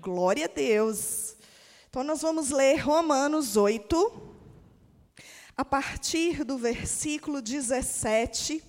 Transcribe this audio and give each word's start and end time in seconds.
Glória 0.00 0.44
a 0.44 0.48
Deus. 0.48 1.36
Então, 1.88 2.04
nós 2.04 2.20
vamos 2.20 2.50
ler 2.50 2.76
Romanos 2.76 3.56
8, 3.56 4.34
a 5.56 5.64
partir 5.64 6.44
do 6.44 6.58
versículo 6.58 7.40
17, 7.40 8.62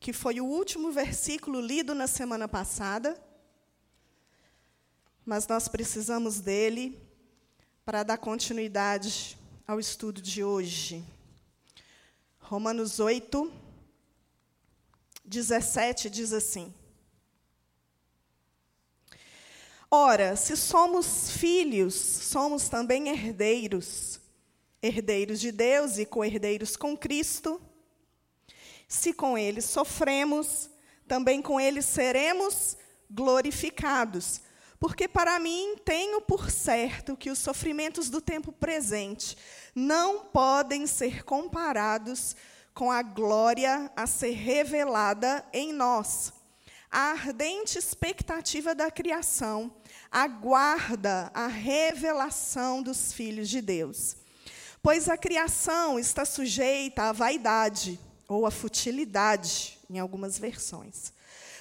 que 0.00 0.12
foi 0.12 0.40
o 0.40 0.46
último 0.46 0.90
versículo 0.90 1.60
lido 1.60 1.94
na 1.94 2.06
semana 2.06 2.48
passada. 2.48 3.20
Mas 5.26 5.46
nós 5.46 5.68
precisamos 5.68 6.40
dele 6.40 6.98
para 7.84 8.02
dar 8.02 8.16
continuidade 8.16 9.38
ao 9.66 9.78
estudo 9.78 10.22
de 10.22 10.42
hoje. 10.42 11.04
Romanos 12.38 12.98
8, 12.98 13.52
17 15.24 16.08
diz 16.08 16.32
assim: 16.32 16.74
Ora, 19.94 20.36
se 20.36 20.56
somos 20.56 21.32
filhos, 21.32 21.94
somos 21.94 22.66
também 22.66 23.10
herdeiros, 23.10 24.18
herdeiros 24.82 25.38
de 25.38 25.52
Deus 25.52 25.98
e 25.98 26.06
co-herdeiros 26.06 26.78
com 26.78 26.96
Cristo. 26.96 27.60
Se 28.88 29.12
com 29.12 29.36
ele 29.36 29.60
sofremos, 29.60 30.70
também 31.06 31.42
com 31.42 31.60
ele 31.60 31.82
seremos 31.82 32.78
glorificados. 33.10 34.40
Porque 34.80 35.06
para 35.06 35.38
mim 35.38 35.76
tenho 35.84 36.22
por 36.22 36.50
certo 36.50 37.14
que 37.14 37.30
os 37.30 37.38
sofrimentos 37.38 38.08
do 38.08 38.22
tempo 38.22 38.50
presente 38.50 39.36
não 39.74 40.24
podem 40.24 40.86
ser 40.86 41.22
comparados 41.22 42.34
com 42.72 42.90
a 42.90 43.02
glória 43.02 43.92
a 43.94 44.06
ser 44.06 44.30
revelada 44.30 45.44
em 45.52 45.70
nós. 45.70 46.32
A 46.90 47.10
ardente 47.10 47.78
expectativa 47.78 48.74
da 48.74 48.90
criação 48.90 49.70
aguarda 50.12 51.30
a 51.32 51.46
revelação 51.46 52.82
dos 52.82 53.14
filhos 53.14 53.48
de 53.48 53.62
Deus. 53.62 54.14
Pois 54.82 55.08
a 55.08 55.16
criação 55.16 55.98
está 55.98 56.26
sujeita 56.26 57.04
à 57.04 57.12
vaidade 57.12 57.98
ou 58.28 58.44
à 58.44 58.50
futilidade, 58.50 59.78
em 59.88 59.98
algumas 59.98 60.38
versões. 60.38 61.12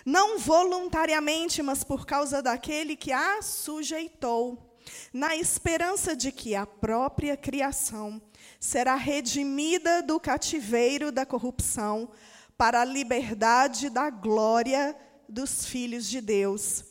Não 0.05 0.37
voluntariamente, 0.37 1.61
mas 1.61 1.83
por 1.83 2.05
causa 2.05 2.41
daquele 2.41 2.95
que 2.95 3.13
a 3.13 3.41
sujeitou, 3.41 4.75
na 5.13 5.35
esperança 5.35 6.15
de 6.15 6.31
que 6.31 6.55
a 6.55 6.65
própria 6.65 7.37
criação 7.37 8.21
será 8.59 8.95
redimida 8.95 10.01
do 10.01 10.19
cativeiro 10.19 11.11
da 11.11 11.25
corrupção 11.25 12.09
para 12.57 12.81
a 12.81 12.85
liberdade 12.85 13.89
da 13.89 14.09
glória 14.09 14.95
dos 15.29 15.65
filhos 15.65 16.07
de 16.07 16.19
Deus. 16.19 16.90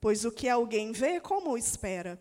Pois 0.00 0.24
o 0.24 0.30
que 0.30 0.48
alguém 0.48 0.92
vê, 0.92 1.20
como 1.20 1.58
espera? 1.58 2.18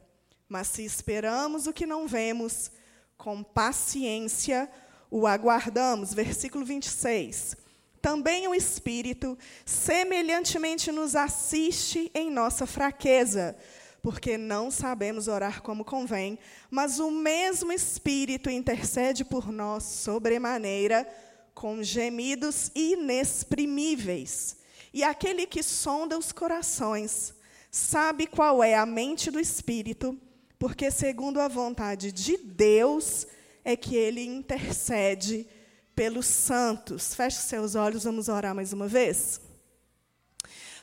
Mas 0.50 0.68
se 0.68 0.84
esperamos 0.84 1.68
o 1.68 1.74
que 1.74 1.86
não 1.86 2.08
vemos, 2.08 2.72
com 3.18 3.44
paciência 3.44 4.70
o 5.12 5.28
aguardamos. 5.28 6.14
Versículo 6.14 6.66
26. 6.66 7.58
Também 8.02 8.48
o 8.48 8.56
Espírito 8.56 9.38
semelhantemente 9.66 10.92
nos 10.92 11.16
assiste 11.16 12.12
em 12.14 12.32
nossa 12.32 12.66
fraqueza, 12.66 13.56
porque 14.02 14.38
não 14.38 14.72
sabemos 14.72 15.28
orar 15.28 15.62
como 15.62 15.84
convém, 15.84 16.40
mas 16.70 17.00
o 17.00 17.12
mesmo 17.12 17.72
Espírito 17.74 18.50
intercede 18.50 19.26
por 19.26 19.52
nós 19.52 19.84
sobremaneira, 19.84 21.08
com 21.54 21.84
gemidos 21.84 22.72
inexprimíveis. 22.74 24.58
E 24.94 25.04
aquele 25.04 25.46
que 25.46 25.62
sonda 25.62 26.18
os 26.18 26.32
corações, 26.32 27.34
sabe 27.78 28.26
qual 28.26 28.64
é 28.64 28.76
a 28.76 28.86
mente 28.86 29.30
do 29.30 29.40
Espírito, 29.40 30.18
porque, 30.58 30.90
segundo 30.90 31.40
a 31.40 31.48
vontade 31.48 32.12
de 32.12 32.36
Deus, 32.36 33.28
é 33.64 33.76
que 33.76 33.96
ele 33.96 34.26
intercede 34.26 35.48
pelos 35.96 36.26
santos. 36.26 37.14
Feche 37.14 37.38
seus 37.38 37.76
olhos, 37.76 38.04
vamos 38.04 38.28
orar 38.28 38.56
mais 38.56 38.74
uma 38.74 38.88
vez. 38.88 39.40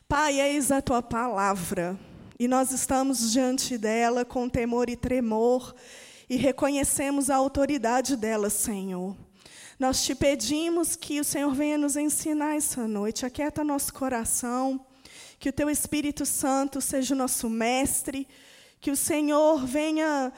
Pai, 0.09 0.41
eis 0.41 0.71
a 0.71 0.81
tua 0.81 1.03
palavra, 1.03 1.99
e 2.39 2.47
nós 2.47 2.71
estamos 2.71 3.33
diante 3.33 3.77
dela 3.77 4.25
com 4.25 4.49
temor 4.49 4.89
e 4.89 4.97
tremor, 4.97 5.75
e 6.31 6.37
reconhecemos 6.37 7.29
a 7.29 7.37
autoridade 7.37 8.17
dela, 8.17 8.49
Senhor. 8.49 9.17
Nós 9.79 10.05
te 10.05 10.15
pedimos 10.15 10.95
que 10.95 11.19
o 11.19 11.25
Senhor 11.25 11.53
venha 11.53 11.77
nos 11.77 11.97
ensinar 11.97 12.55
essa 12.55 12.87
noite, 12.87 13.27
aquieta 13.27 13.65
nosso 13.65 13.93
coração 13.93 14.81
que 15.39 15.49
o 15.49 15.53
teu 15.53 15.69
Espírito 15.69 16.25
Santo 16.25 16.81
seja 16.81 17.15
o 17.15 17.19
nosso 17.19 17.49
mestre, 17.51 18.27
que 18.81 18.91
o 18.91 18.97
Senhor 18.97 19.65
venha 19.65 20.33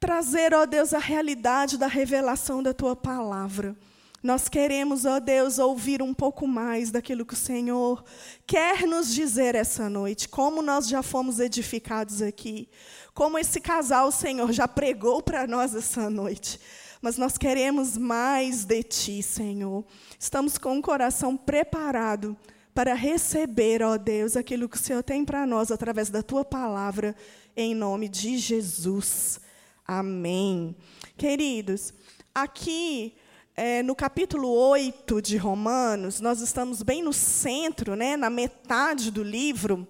trazer, 0.00 0.54
ó 0.54 0.64
Deus, 0.64 0.92
a 0.94 0.98
realidade 0.98 1.76
da 1.76 1.86
revelação 1.86 2.62
da 2.62 2.72
tua 2.72 2.94
palavra. 2.94 3.76
Nós 4.22 4.48
queremos, 4.48 5.04
ó 5.04 5.20
Deus, 5.20 5.58
ouvir 5.58 6.02
um 6.02 6.12
pouco 6.12 6.46
mais 6.46 6.90
daquilo 6.90 7.24
que 7.24 7.34
o 7.34 7.36
Senhor 7.36 8.04
quer 8.46 8.86
nos 8.86 9.14
dizer 9.14 9.54
essa 9.54 9.88
noite, 9.88 10.28
como 10.28 10.60
nós 10.60 10.88
já 10.88 11.02
fomos 11.02 11.38
edificados 11.38 12.20
aqui, 12.20 12.68
como 13.14 13.38
esse 13.38 13.60
casal, 13.60 14.10
Senhor, 14.10 14.52
já 14.52 14.66
pregou 14.66 15.22
para 15.22 15.46
nós 15.46 15.74
essa 15.74 16.10
noite. 16.10 16.58
Mas 17.00 17.16
nós 17.16 17.38
queremos 17.38 17.96
mais 17.96 18.64
de 18.64 18.82
Ti, 18.82 19.22
Senhor. 19.22 19.84
Estamos 20.18 20.58
com 20.58 20.76
o 20.78 20.82
coração 20.82 21.36
preparado 21.36 22.36
para 22.78 22.94
receber, 22.94 23.82
ó 23.82 23.98
Deus, 23.98 24.36
aquilo 24.36 24.68
que 24.68 24.76
o 24.76 24.80
Senhor 24.80 25.02
tem 25.02 25.24
para 25.24 25.44
nós 25.44 25.72
através 25.72 26.10
da 26.10 26.22
tua 26.22 26.44
palavra, 26.44 27.12
em 27.56 27.74
nome 27.74 28.08
de 28.08 28.38
Jesus. 28.38 29.40
Amém. 29.84 30.76
Queridos, 31.16 31.92
aqui 32.32 33.16
é, 33.56 33.82
no 33.82 33.96
capítulo 33.96 34.48
8 34.48 35.20
de 35.20 35.36
Romanos, 35.36 36.20
nós 36.20 36.40
estamos 36.40 36.80
bem 36.80 37.02
no 37.02 37.12
centro, 37.12 37.96
né, 37.96 38.16
na 38.16 38.30
metade 38.30 39.10
do 39.10 39.24
livro. 39.24 39.84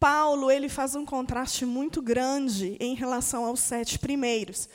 Paulo 0.00 0.50
ele 0.50 0.68
faz 0.68 0.96
um 0.96 1.06
contraste 1.06 1.64
muito 1.64 2.02
grande 2.02 2.76
em 2.80 2.96
relação 2.96 3.44
aos 3.44 3.60
sete 3.60 4.00
primeiros. 4.00 4.68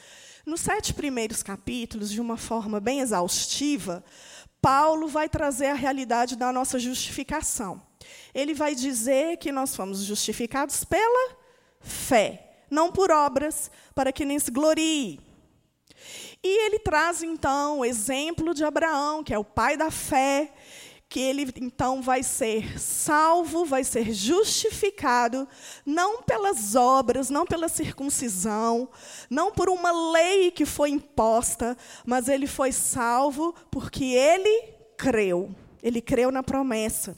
Nos 0.46 0.62
sete 0.62 0.94
primeiros 0.94 1.44
capítulos, 1.44 2.10
de 2.10 2.22
uma 2.22 2.38
forma 2.38 2.80
bem 2.80 3.02
exaustiva, 3.02 4.02
Paulo 4.62 5.08
vai 5.08 5.30
trazer 5.30 5.68
a 5.68 5.74
realidade 5.74 6.36
da 6.36 6.52
nossa 6.52 6.80
justificação. 6.80 7.82
Ele 8.34 8.54
vai 8.54 8.76
dizer 8.76 9.38
que 9.38 9.52
nós 9.52 9.76
fomos 9.76 10.04
justificados 10.04 10.84
pela 10.84 11.38
fé, 11.80 12.66
não 12.70 12.92
por 12.92 13.12
obras, 13.12 13.72
para 13.96 14.12
que 14.12 14.26
nem 14.26 14.40
se 14.40 14.52
glorie. 14.52 15.20
E 16.44 16.66
ele 16.66 16.80
traz 16.80 17.24
então 17.24 17.80
o 17.80 17.86
exemplo 17.86 18.54
de 18.54 18.64
Abraão, 18.64 19.24
que 19.24 19.34
é 19.34 19.40
o 19.40 19.44
pai 19.44 19.76
da 19.76 19.90
fé, 19.90 20.54
que 21.10 21.20
ele 21.20 21.50
então 21.62 22.02
vai 22.02 22.22
ser 22.22 22.80
salvo, 22.80 23.64
vai 23.64 23.84
ser 23.84 24.12
justificado, 24.14 25.48
não 25.86 26.22
pelas 26.22 26.76
obras, 26.76 27.30
não 27.30 27.46
pela 27.46 27.70
circuncisão, 27.70 28.90
não 29.30 29.52
por 29.52 29.70
uma 29.70 30.12
lei 30.12 30.52
que 30.52 30.66
foi 30.66 30.90
imposta, 30.90 31.78
mas 32.06 32.28
ele 32.28 32.46
foi 32.46 32.72
salvo 32.72 33.56
porque 33.72 34.04
ele 34.04 34.74
creu. 34.98 35.56
Ele 35.82 36.02
creu 36.02 36.32
na 36.32 36.44
promessa. 36.44 37.18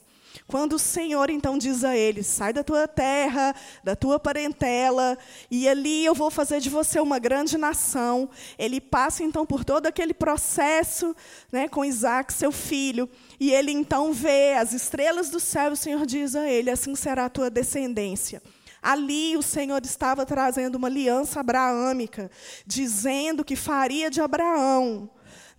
Quando 0.49 0.73
o 0.73 0.79
Senhor 0.79 1.29
então 1.29 1.57
diz 1.57 1.83
a 1.83 1.95
ele: 1.95 2.23
sai 2.23 2.51
da 2.51 2.63
tua 2.63 2.87
terra, 2.87 3.55
da 3.83 3.95
tua 3.95 4.19
parentela, 4.19 5.15
e 5.49 5.69
ali 5.69 6.03
eu 6.03 6.15
vou 6.15 6.31
fazer 6.31 6.59
de 6.59 6.69
você 6.69 6.99
uma 6.99 7.19
grande 7.19 7.55
nação. 7.55 8.27
Ele 8.57 8.81
passa 8.81 9.23
então 9.23 9.45
por 9.45 9.63
todo 9.63 9.85
aquele 9.85 10.13
processo 10.13 11.15
né, 11.51 11.67
com 11.67 11.85
Isaac, 11.85 12.33
seu 12.33 12.51
filho, 12.51 13.07
e 13.39 13.51
ele 13.51 13.71
então 13.71 14.11
vê 14.11 14.55
as 14.55 14.73
estrelas 14.73 15.29
do 15.29 15.39
céu, 15.39 15.69
e 15.69 15.73
o 15.73 15.77
Senhor 15.77 16.03
diz 16.05 16.35
a 16.35 16.49
ele: 16.49 16.71
assim 16.71 16.95
será 16.95 17.25
a 17.25 17.29
tua 17.29 17.51
descendência. 17.51 18.41
Ali 18.81 19.37
o 19.37 19.43
Senhor 19.43 19.81
estava 19.85 20.25
trazendo 20.25 20.75
uma 20.75 20.87
aliança 20.87 21.41
abraâmica, 21.41 22.31
dizendo 22.65 23.45
que 23.45 23.55
faria 23.55 24.09
de 24.09 24.19
Abraão 24.19 25.09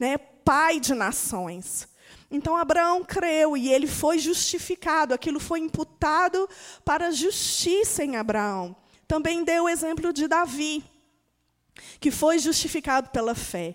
né, 0.01 0.17
pai 0.19 0.81
de 0.81 0.95
nações. 0.95 1.87
Então 2.31 2.57
Abraão 2.57 3.03
creu 3.03 3.57
e 3.57 3.73
ele 3.73 3.89
foi 3.89 4.19
justificado, 4.19 5.13
aquilo 5.13 5.41
foi 5.41 5.59
imputado 5.59 6.49
para 6.85 7.11
justiça 7.11 8.05
em 8.05 8.17
Abraão. 8.17 8.77
também 9.09 9.43
deu 9.43 9.65
o 9.65 9.69
exemplo 9.69 10.13
de 10.13 10.29
Davi, 10.29 10.85
que 11.99 12.13
foi 12.13 12.39
justificado 12.39 13.11
pela 13.11 13.35
fé. 13.35 13.75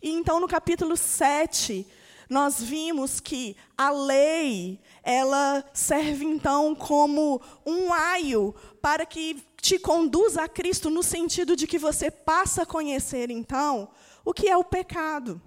E 0.00 0.10
então, 0.10 0.38
no 0.38 0.46
capítulo 0.46 0.96
7, 0.96 1.84
nós 2.28 2.60
vimos 2.60 3.18
que 3.18 3.56
a 3.76 3.90
lei, 3.90 4.80
ela 5.02 5.64
serve 5.72 6.24
então 6.24 6.74
como 6.74 7.40
um 7.64 7.92
aio 7.92 8.54
para 8.80 9.04
que 9.06 9.42
te 9.60 9.78
conduza 9.78 10.42
a 10.42 10.48
Cristo 10.48 10.90
no 10.90 11.02
sentido 11.02 11.56
de 11.56 11.66
que 11.66 11.78
você 11.78 12.10
passa 12.10 12.62
a 12.62 12.66
conhecer 12.66 13.30
então 13.30 13.88
o 14.24 14.32
que 14.32 14.48
é 14.48 14.56
o 14.56 14.64
pecado. 14.64 15.40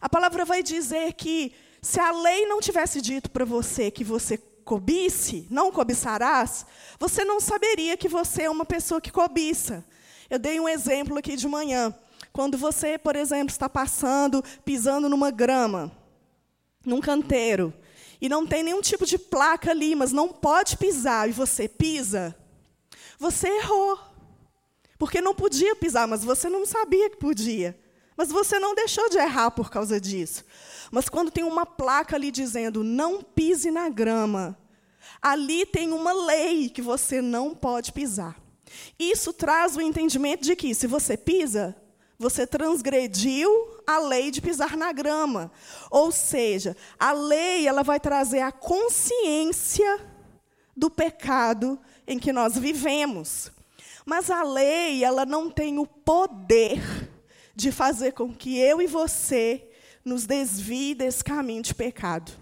A 0.00 0.08
palavra 0.08 0.44
vai 0.44 0.62
dizer 0.62 1.14
que 1.14 1.52
se 1.82 1.98
a 1.98 2.10
lei 2.12 2.46
não 2.46 2.60
tivesse 2.60 3.00
dito 3.00 3.30
para 3.30 3.44
você 3.44 3.90
que 3.90 4.04
você 4.04 4.36
cobisse, 4.64 5.46
não 5.50 5.72
cobiçarás, 5.72 6.66
você 6.98 7.24
não 7.24 7.40
saberia 7.40 7.96
que 7.96 8.08
você 8.08 8.42
é 8.42 8.50
uma 8.50 8.64
pessoa 8.64 9.00
que 9.00 9.10
cobiça. 9.10 9.84
Eu 10.28 10.38
dei 10.38 10.60
um 10.60 10.68
exemplo 10.68 11.18
aqui 11.18 11.36
de 11.36 11.48
manhã. 11.48 11.94
Quando 12.32 12.56
você, 12.56 12.96
por 12.96 13.16
exemplo, 13.16 13.50
está 13.50 13.68
passando, 13.68 14.44
pisando 14.64 15.08
numa 15.08 15.30
grama, 15.30 15.90
num 16.84 17.00
canteiro, 17.00 17.74
e 18.20 18.28
não 18.28 18.46
tem 18.46 18.62
nenhum 18.62 18.82
tipo 18.82 19.06
de 19.06 19.18
placa 19.18 19.70
ali, 19.70 19.94
mas 19.94 20.12
não 20.12 20.28
pode 20.28 20.76
pisar, 20.76 21.28
e 21.28 21.32
você 21.32 21.66
pisa, 21.66 22.36
você 23.18 23.48
errou. 23.48 23.98
Porque 24.98 25.22
não 25.22 25.34
podia 25.34 25.74
pisar, 25.74 26.06
mas 26.06 26.22
você 26.22 26.46
não 26.50 26.66
sabia 26.66 27.08
que 27.08 27.16
podia. 27.16 27.79
Mas 28.20 28.28
você 28.28 28.58
não 28.58 28.74
deixou 28.74 29.08
de 29.08 29.16
errar 29.16 29.50
por 29.50 29.70
causa 29.70 29.98
disso. 29.98 30.44
Mas 30.90 31.08
quando 31.08 31.30
tem 31.30 31.42
uma 31.42 31.64
placa 31.64 32.16
ali 32.16 32.30
dizendo 32.30 32.84
não 32.84 33.22
pise 33.22 33.70
na 33.70 33.88
grama, 33.88 34.58
ali 35.22 35.64
tem 35.64 35.90
uma 35.90 36.12
lei 36.12 36.68
que 36.68 36.82
você 36.82 37.22
não 37.22 37.54
pode 37.54 37.92
pisar. 37.92 38.38
Isso 38.98 39.32
traz 39.32 39.74
o 39.74 39.80
entendimento 39.80 40.42
de 40.42 40.54
que 40.54 40.74
se 40.74 40.86
você 40.86 41.16
pisa, 41.16 41.74
você 42.18 42.46
transgrediu 42.46 43.50
a 43.86 43.96
lei 43.96 44.30
de 44.30 44.42
pisar 44.42 44.76
na 44.76 44.92
grama. 44.92 45.50
Ou 45.90 46.12
seja, 46.12 46.76
a 46.98 47.12
lei 47.12 47.66
ela 47.66 47.82
vai 47.82 47.98
trazer 47.98 48.40
a 48.40 48.52
consciência 48.52 49.98
do 50.76 50.90
pecado 50.90 51.80
em 52.06 52.18
que 52.18 52.34
nós 52.34 52.58
vivemos. 52.58 53.50
Mas 54.04 54.30
a 54.30 54.42
lei, 54.42 55.02
ela 55.02 55.24
não 55.24 55.50
tem 55.50 55.78
o 55.78 55.86
poder 55.86 57.08
de 57.54 57.72
fazer 57.72 58.12
com 58.12 58.34
que 58.34 58.58
eu 58.58 58.80
e 58.80 58.86
você 58.86 59.68
nos 60.04 60.26
desvie 60.26 60.94
desse 60.94 61.22
caminho 61.22 61.62
de 61.62 61.74
pecado. 61.74 62.32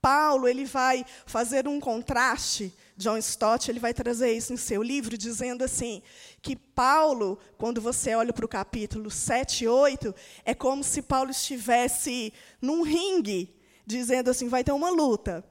Paulo, 0.00 0.48
ele 0.48 0.64
vai 0.64 1.06
fazer 1.26 1.68
um 1.68 1.78
contraste, 1.78 2.74
John 2.96 3.16
Stott, 3.18 3.70
ele 3.70 3.78
vai 3.78 3.94
trazer 3.94 4.32
isso 4.32 4.52
em 4.52 4.56
seu 4.56 4.82
livro, 4.82 5.16
dizendo 5.16 5.62
assim, 5.62 6.02
que 6.42 6.56
Paulo, 6.56 7.38
quando 7.56 7.80
você 7.80 8.14
olha 8.14 8.32
para 8.32 8.44
o 8.44 8.48
capítulo 8.48 9.10
7 9.10 9.64
e 9.64 9.68
8, 9.68 10.12
é 10.44 10.54
como 10.54 10.82
se 10.82 11.02
Paulo 11.02 11.30
estivesse 11.30 12.32
num 12.60 12.82
ringue, 12.82 13.54
dizendo 13.86 14.28
assim, 14.30 14.48
vai 14.48 14.64
ter 14.64 14.72
uma 14.72 14.90
luta. 14.90 15.44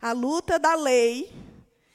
A 0.00 0.12
luta 0.12 0.58
da 0.58 0.74
lei, 0.74 1.30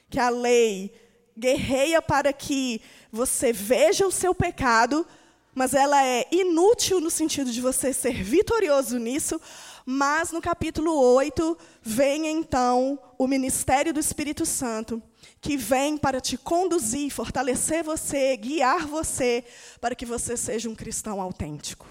que 0.08 0.20
a 0.20 0.28
lei 0.28 0.94
guerreia 1.36 2.00
para 2.00 2.32
que 2.32 2.80
você 3.10 3.52
veja 3.52 4.06
o 4.06 4.12
seu 4.12 4.32
pecado, 4.32 5.04
mas 5.54 5.72
ela 5.72 6.04
é 6.04 6.26
inútil 6.32 7.00
no 7.00 7.10
sentido 7.10 7.50
de 7.52 7.60
você 7.60 7.92
ser 7.92 8.22
vitorioso 8.22 8.98
nisso. 8.98 9.40
Mas 9.86 10.32
no 10.32 10.40
capítulo 10.40 10.92
8 10.98 11.56
vem 11.82 12.26
então 12.26 12.98
o 13.18 13.26
ministério 13.26 13.92
do 13.92 14.00
Espírito 14.00 14.44
Santo, 14.44 15.02
que 15.40 15.56
vem 15.56 15.96
para 15.96 16.20
te 16.20 16.36
conduzir, 16.36 17.12
fortalecer 17.12 17.84
você, 17.84 18.36
guiar 18.36 18.86
você, 18.86 19.44
para 19.80 19.94
que 19.94 20.06
você 20.06 20.36
seja 20.36 20.68
um 20.68 20.74
cristão 20.74 21.20
autêntico. 21.20 21.86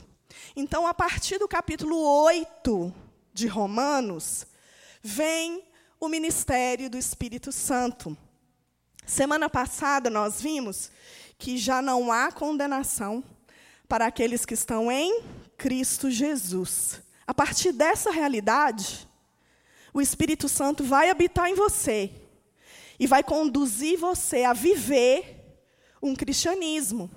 Então, 0.56 0.86
a 0.86 0.94
partir 0.94 1.38
do 1.38 1.48
capítulo 1.48 1.98
8 2.26 2.94
de 3.34 3.48
Romanos, 3.48 4.46
vem 5.02 5.64
o 6.00 6.10
ministério 6.10 6.90
do 6.90 6.98
Espírito 6.98 7.52
Santo. 7.52 8.18
Semana 9.06 9.50
passada 9.50 10.10
nós 10.10 10.42
vimos 10.42 10.92
que 11.38 11.58
já 11.58 11.82
não 11.82 12.12
há 12.12 12.32
condenação 12.32 13.24
para 13.94 14.08
aqueles 14.08 14.44
que 14.44 14.56
estão 14.56 14.92
em 14.92 15.22
Cristo 15.56 16.10
Jesus. 16.10 17.00
A 17.28 17.32
partir 17.32 17.72
dessa 17.72 18.10
realidade, 18.10 19.08
o 19.94 20.02
Espírito 20.02 20.50
Santo 20.50 20.84
vai 20.84 21.12
habitar 21.12 21.48
em 21.48 21.54
você 21.54 22.10
e 23.00 23.06
vai 23.06 23.22
conduzir 23.22 24.00
você 24.00 24.46
a 24.46 24.52
viver 24.52 25.60
um 26.02 26.16
cristianismo. 26.16 27.08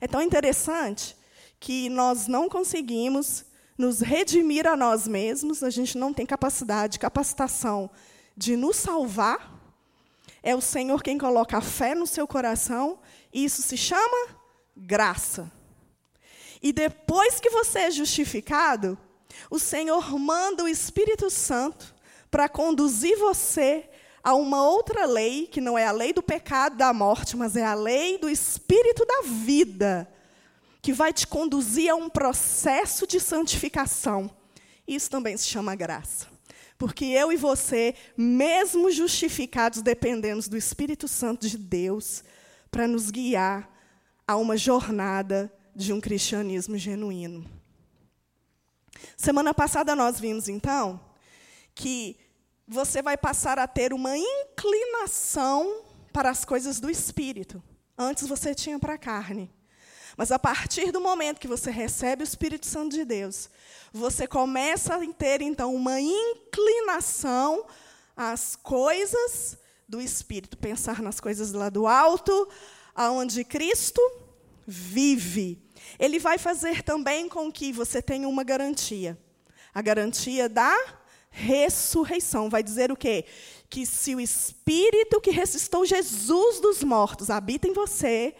É 0.00 0.08
tão 0.08 0.20
interessante 0.20 1.16
que 1.60 1.88
nós 1.88 2.26
não 2.26 2.48
conseguimos 2.48 3.44
nos 3.78 4.00
redimir 4.00 4.66
a 4.66 4.76
nós 4.76 5.06
mesmos, 5.06 5.62
a 5.62 5.70
gente 5.70 5.96
não 5.96 6.12
tem 6.12 6.26
capacidade, 6.26 6.98
capacitação 6.98 7.88
de 8.36 8.56
nos 8.56 8.74
salvar. 8.74 9.56
É 10.42 10.52
o 10.52 10.60
Senhor 10.60 11.00
quem 11.00 11.16
coloca 11.16 11.58
a 11.58 11.60
fé 11.60 11.94
no 11.94 12.08
seu 12.08 12.26
coração, 12.26 12.98
e 13.32 13.44
isso 13.44 13.62
se 13.62 13.76
chama 13.76 14.34
graça. 14.76 15.56
E 16.62 16.72
depois 16.72 17.40
que 17.40 17.50
você 17.50 17.80
é 17.80 17.90
justificado, 17.90 18.98
o 19.50 19.58
Senhor 19.58 20.18
manda 20.18 20.64
o 20.64 20.68
Espírito 20.68 21.30
Santo 21.30 21.94
para 22.30 22.48
conduzir 22.48 23.16
você 23.18 23.88
a 24.22 24.34
uma 24.34 24.68
outra 24.68 25.06
lei, 25.06 25.46
que 25.46 25.60
não 25.60 25.78
é 25.78 25.86
a 25.86 25.92
lei 25.92 26.12
do 26.12 26.22
pecado 26.22 26.76
da 26.76 26.92
morte, 26.92 27.36
mas 27.36 27.56
é 27.56 27.64
a 27.64 27.74
lei 27.74 28.18
do 28.18 28.28
Espírito 28.28 29.06
da 29.06 29.22
vida, 29.22 30.10
que 30.82 30.92
vai 30.92 31.12
te 31.12 31.26
conduzir 31.26 31.90
a 31.90 31.94
um 31.94 32.10
processo 32.10 33.06
de 33.06 33.20
santificação. 33.20 34.30
Isso 34.86 35.10
também 35.10 35.36
se 35.36 35.46
chama 35.46 35.74
graça. 35.74 36.26
Porque 36.76 37.04
eu 37.06 37.32
e 37.32 37.36
você, 37.36 37.94
mesmo 38.16 38.90
justificados, 38.90 39.82
dependemos 39.82 40.46
do 40.48 40.56
Espírito 40.56 41.08
Santo 41.08 41.48
de 41.48 41.58
Deus 41.58 42.22
para 42.70 42.86
nos 42.86 43.10
guiar 43.10 43.68
a 44.26 44.36
uma 44.36 44.56
jornada 44.56 45.52
de 45.78 45.92
um 45.92 46.00
cristianismo 46.00 46.76
genuíno. 46.76 47.48
Semana 49.16 49.54
passada 49.54 49.94
nós 49.94 50.18
vimos, 50.18 50.48
então, 50.48 51.00
que 51.72 52.18
você 52.66 53.00
vai 53.00 53.16
passar 53.16 53.60
a 53.60 53.68
ter 53.68 53.92
uma 53.92 54.18
inclinação 54.18 55.84
para 56.12 56.30
as 56.30 56.44
coisas 56.44 56.80
do 56.80 56.90
espírito. 56.90 57.62
Antes 57.96 58.26
você 58.26 58.56
tinha 58.56 58.76
para 58.76 58.94
a 58.94 58.98
carne. 58.98 59.48
Mas 60.16 60.32
a 60.32 60.38
partir 60.38 60.90
do 60.90 61.00
momento 61.00 61.38
que 61.38 61.46
você 61.46 61.70
recebe 61.70 62.24
o 62.24 62.26
Espírito 62.26 62.66
Santo 62.66 62.96
de 62.96 63.04
Deus, 63.04 63.48
você 63.92 64.26
começa 64.26 64.96
a 64.96 65.12
ter 65.12 65.40
então 65.42 65.72
uma 65.72 66.00
inclinação 66.00 67.64
às 68.16 68.56
coisas 68.56 69.56
do 69.88 70.00
espírito, 70.00 70.58
pensar 70.58 71.00
nas 71.00 71.20
coisas 71.20 71.52
lá 71.52 71.70
do 71.70 71.86
alto, 71.86 72.48
aonde 72.96 73.44
Cristo 73.44 74.02
vive. 74.68 75.67
Ele 75.98 76.18
vai 76.18 76.38
fazer 76.38 76.82
também 76.82 77.28
com 77.28 77.50
que 77.52 77.72
você 77.72 78.02
tenha 78.02 78.28
uma 78.28 78.42
garantia. 78.42 79.18
A 79.72 79.82
garantia 79.82 80.48
da 80.48 80.74
ressurreição. 81.30 82.50
Vai 82.50 82.62
dizer 82.62 82.90
o 82.90 82.96
quê? 82.96 83.24
Que 83.68 83.86
se 83.86 84.14
o 84.14 84.20
Espírito 84.20 85.20
que 85.20 85.30
ressuscitou 85.30 85.84
Jesus 85.84 86.60
dos 86.60 86.82
mortos 86.82 87.30
habita 87.30 87.68
em 87.68 87.72
você, 87.72 88.34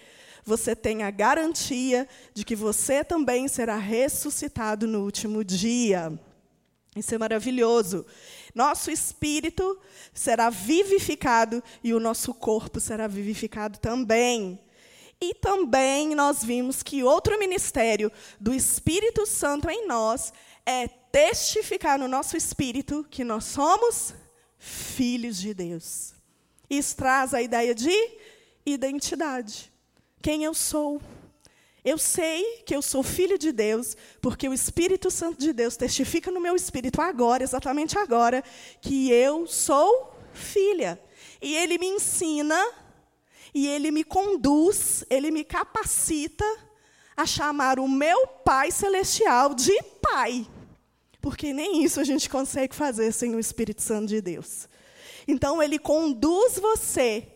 você 0.45 0.75
tem 0.75 1.03
a 1.03 1.11
garantia 1.11 2.09
de 2.33 2.45
que 2.45 2.57
você 2.57 3.05
também 3.05 3.47
será 3.47 3.77
ressuscitado 3.77 4.87
no 4.87 5.05
último 5.05 5.45
dia. 5.45 6.19
Isso 6.97 7.15
é 7.15 7.19
maravilhoso. 7.19 8.05
Nosso 8.55 8.91
espírito 8.91 9.79
será 10.13 10.51
vivificado 10.51 11.63
e 11.85 11.93
o 11.93 12.01
nosso 12.01 12.35
corpo 12.35 12.81
será 12.81 13.07
vivificado 13.07 13.79
também. 13.79 14.59
E 15.21 15.35
também 15.35 16.15
nós 16.15 16.45
vimos 16.45 16.83
que 16.83 17.03
outro 17.03 17.39
ministério 17.39 18.11
do 18.39 18.55
Espírito 18.55 19.27
Santo 19.27 19.69
em 19.69 19.87
nós 19.87 20.33
é 20.65 20.87
testificar 20.87 21.99
no 21.99 22.07
nosso 22.07 22.37
espírito 22.37 23.05
que 23.11 23.25
nós 23.25 23.45
somos 23.45 24.15
filhos 24.59 25.39
de 25.39 25.55
Deus. 25.55 26.15
Isso 26.69 26.97
traz 26.97 27.35
a 27.35 27.43
ideia 27.43 27.75
de 27.75 27.91
identidade. 28.65 29.73
Quem 30.23 30.45
eu 30.45 30.55
sou? 30.55 31.01
Eu 31.85 31.97
sei 31.97 32.63
que 32.67 32.77
eu 32.77 32.83
sou 32.83 33.03
filho 33.03 33.39
de 33.39 33.51
Deus, 33.51 33.97
porque 34.21 34.49
o 34.49 34.53
Espírito 34.53 35.11
Santo 35.11 35.39
de 35.39 35.53
Deus 35.53 35.77
testifica 35.77 36.31
no 36.31 36.41
meu 36.41 36.55
espírito 36.55 37.01
agora, 37.01 37.43
exatamente 37.43 37.97
agora, 37.97 38.45
que 38.81 39.11
eu 39.11 39.47
sou 39.47 40.15
filha. 40.35 41.01
E 41.41 41.57
ele 41.57 41.79
me 41.79 41.87
ensina 41.87 42.63
e 43.59 43.67
ele 43.67 43.91
me 43.91 44.05
conduz, 44.05 45.05
ele 45.11 45.33
me 45.33 45.43
capacita 45.43 46.45
a 47.17 47.27
chamar 47.27 47.81
o 47.81 47.89
meu 47.89 48.25
Pai 48.25 48.71
Celestial 48.71 49.53
de 49.53 49.77
Pai. 50.01 50.47
Porque 51.21 51.53
nem 51.53 51.83
isso 51.83 51.99
a 51.99 52.05
gente 52.05 52.31
consegue 52.31 52.73
fazer 52.73 53.11
sem 53.11 53.35
o 53.35 53.41
Espírito 53.41 53.83
Santo 53.83 54.07
de 54.07 54.21
Deus. 54.21 54.69
Então, 55.27 55.61
ele 55.61 55.77
conduz 55.77 56.57
você 56.61 57.27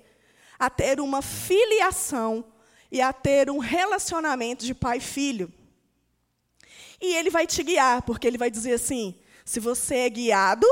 a 0.57 0.71
ter 0.71 1.01
uma 1.01 1.23
filiação 1.23 2.45
e 2.89 3.01
a 3.01 3.13
ter 3.13 3.51
um 3.51 3.59
relacionamento 3.59 4.65
de 4.65 4.75
pai 4.77 5.01
filho. 5.01 5.53
E 7.01 7.17
ele 7.17 7.31
vai 7.31 7.49
te 7.49 7.65
guiar, 7.65 8.03
porque 8.03 8.29
ele 8.29 8.39
vai 8.39 8.49
dizer 8.49 8.75
assim: 8.75 9.17
se 9.45 9.59
você 9.59 9.97
é 9.97 10.09
guiado, 10.09 10.69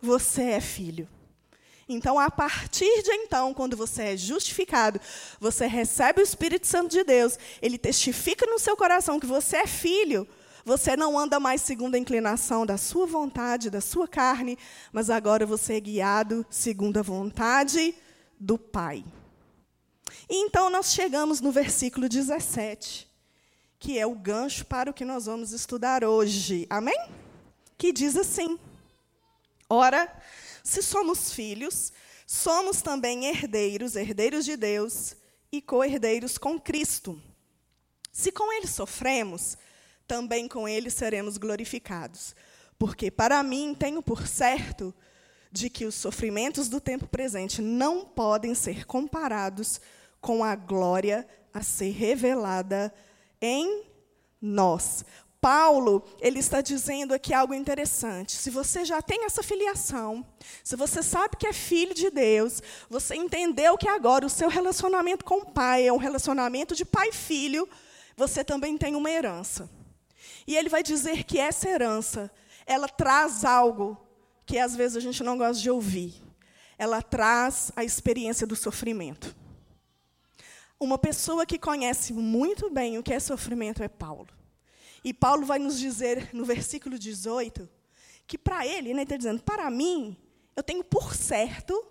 você 0.00 0.42
é 0.42 0.60
filho. 0.60 1.08
Então, 1.88 2.18
a 2.18 2.30
partir 2.30 3.02
de 3.02 3.12
então, 3.12 3.52
quando 3.52 3.76
você 3.76 4.02
é 4.02 4.16
justificado, 4.16 5.00
você 5.38 5.66
recebe 5.66 6.20
o 6.20 6.24
Espírito 6.24 6.66
Santo 6.66 6.90
de 6.90 7.04
Deus, 7.04 7.38
ele 7.60 7.76
testifica 7.76 8.46
no 8.46 8.58
seu 8.58 8.76
coração 8.76 9.20
que 9.20 9.26
você 9.26 9.58
é 9.58 9.66
filho. 9.66 10.26
Você 10.64 10.96
não 10.96 11.18
anda 11.18 11.38
mais 11.38 11.60
segundo 11.60 11.94
a 11.94 11.98
inclinação 11.98 12.64
da 12.64 12.78
sua 12.78 13.06
vontade, 13.06 13.68
da 13.68 13.82
sua 13.82 14.08
carne, 14.08 14.58
mas 14.90 15.10
agora 15.10 15.44
você 15.44 15.74
é 15.74 15.80
guiado 15.80 16.44
segundo 16.48 16.96
a 16.96 17.02
vontade 17.02 17.94
do 18.40 18.56
Pai. 18.56 19.04
E 20.28 20.36
então 20.36 20.70
nós 20.70 20.94
chegamos 20.94 21.42
no 21.42 21.52
versículo 21.52 22.08
17, 22.08 23.06
que 23.78 23.98
é 23.98 24.06
o 24.06 24.14
gancho 24.14 24.64
para 24.64 24.90
o 24.90 24.94
que 24.94 25.04
nós 25.04 25.26
vamos 25.26 25.52
estudar 25.52 26.02
hoje. 26.02 26.66
Amém? 26.70 26.98
Que 27.76 27.92
diz 27.92 28.16
assim: 28.16 28.58
Ora, 29.68 30.10
se 30.64 30.82
somos 30.82 31.30
filhos, 31.30 31.92
somos 32.26 32.80
também 32.80 33.26
herdeiros, 33.26 33.94
herdeiros 33.94 34.46
de 34.46 34.56
Deus 34.56 35.14
e 35.52 35.60
co-herdeiros 35.60 36.38
com 36.38 36.58
Cristo. 36.58 37.20
Se 38.10 38.32
com 38.32 38.50
ele 38.50 38.66
sofremos, 38.66 39.58
também 40.06 40.48
com 40.48 40.66
ele 40.66 40.90
seremos 40.90 41.36
glorificados. 41.36 42.34
Porque 42.78 43.10
para 43.10 43.42
mim 43.42 43.76
tenho 43.78 44.02
por 44.02 44.26
certo 44.26 44.94
de 45.52 45.68
que 45.68 45.84
os 45.84 45.94
sofrimentos 45.94 46.68
do 46.68 46.80
tempo 46.80 47.06
presente 47.06 47.60
não 47.60 48.04
podem 48.04 48.54
ser 48.54 48.86
comparados 48.86 49.80
com 50.20 50.42
a 50.42 50.56
glória 50.56 51.28
a 51.52 51.62
ser 51.62 51.90
revelada 51.90 52.92
em 53.40 53.84
nós. 54.40 55.04
Paulo, 55.44 56.02
ele 56.22 56.38
está 56.38 56.62
dizendo 56.62 57.12
aqui 57.12 57.34
algo 57.34 57.52
interessante. 57.52 58.32
Se 58.32 58.48
você 58.48 58.82
já 58.82 59.02
tem 59.02 59.26
essa 59.26 59.42
filiação, 59.42 60.24
se 60.62 60.74
você 60.74 61.02
sabe 61.02 61.36
que 61.36 61.46
é 61.46 61.52
filho 61.52 61.92
de 61.92 62.08
Deus, 62.08 62.62
você 62.88 63.14
entendeu 63.14 63.76
que 63.76 63.86
agora 63.86 64.24
o 64.24 64.30
seu 64.30 64.48
relacionamento 64.48 65.22
com 65.22 65.40
o 65.40 65.52
pai 65.52 65.86
é 65.86 65.92
um 65.92 65.98
relacionamento 65.98 66.74
de 66.74 66.82
pai 66.86 67.10
e 67.10 67.12
filho, 67.12 67.68
você 68.16 68.42
também 68.42 68.78
tem 68.78 68.96
uma 68.96 69.10
herança. 69.10 69.68
E 70.46 70.56
ele 70.56 70.70
vai 70.70 70.82
dizer 70.82 71.24
que 71.24 71.38
essa 71.38 71.68
herança, 71.68 72.30
ela 72.64 72.88
traz 72.88 73.44
algo 73.44 73.98
que 74.46 74.58
às 74.58 74.74
vezes 74.74 74.96
a 74.96 75.00
gente 75.00 75.22
não 75.22 75.36
gosta 75.36 75.62
de 75.62 75.70
ouvir. 75.70 76.22
Ela 76.78 77.02
traz 77.02 77.70
a 77.76 77.84
experiência 77.84 78.46
do 78.46 78.56
sofrimento. 78.56 79.36
Uma 80.80 80.96
pessoa 80.96 81.44
que 81.44 81.58
conhece 81.58 82.14
muito 82.14 82.70
bem 82.70 82.96
o 82.96 83.02
que 83.02 83.12
é 83.12 83.20
sofrimento 83.20 83.82
é 83.82 83.88
Paulo. 83.88 84.28
E 85.04 85.12
Paulo 85.12 85.44
vai 85.44 85.58
nos 85.58 85.78
dizer 85.78 86.30
no 86.32 86.44
versículo 86.44 86.98
18 86.98 87.68
que 88.26 88.38
para 88.38 88.66
ele, 88.66 88.94
né, 88.94 89.02
está 89.02 89.16
dizendo, 89.16 89.42
para 89.42 89.70
mim, 89.70 90.16
eu 90.56 90.62
tenho 90.62 90.82
por 90.82 91.14
certo 91.14 91.84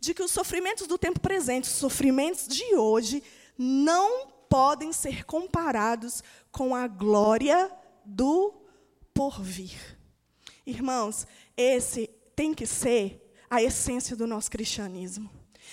de 0.00 0.14
que 0.14 0.22
os 0.22 0.30
sofrimentos 0.30 0.86
do 0.86 0.96
tempo 0.96 1.20
presente, 1.20 1.64
os 1.64 1.76
sofrimentos 1.76 2.48
de 2.48 2.74
hoje, 2.74 3.22
não 3.56 4.28
podem 4.48 4.92
ser 4.92 5.24
comparados 5.24 6.22
com 6.50 6.74
a 6.74 6.86
glória 6.86 7.70
do 8.04 8.54
porvir. 9.12 9.98
Irmãos, 10.66 11.26
esse 11.56 12.08
tem 12.34 12.54
que 12.54 12.66
ser 12.66 13.20
a 13.50 13.62
essência 13.62 14.16
do 14.16 14.26
nosso 14.26 14.50
cristianismo. 14.50 15.30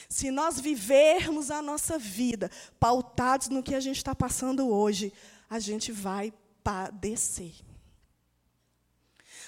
Se 0.09 0.29
nós 0.29 0.59
vivermos 0.59 1.51
a 1.51 1.61
nossa 1.61 1.97
vida 1.97 2.49
pautados 2.79 3.49
no 3.49 3.63
que 3.63 3.75
a 3.75 3.79
gente 3.79 3.97
está 3.97 4.13
passando 4.13 4.69
hoje, 4.69 5.13
a 5.49 5.59
gente 5.59 5.91
vai 5.91 6.33
padecer. 6.63 7.53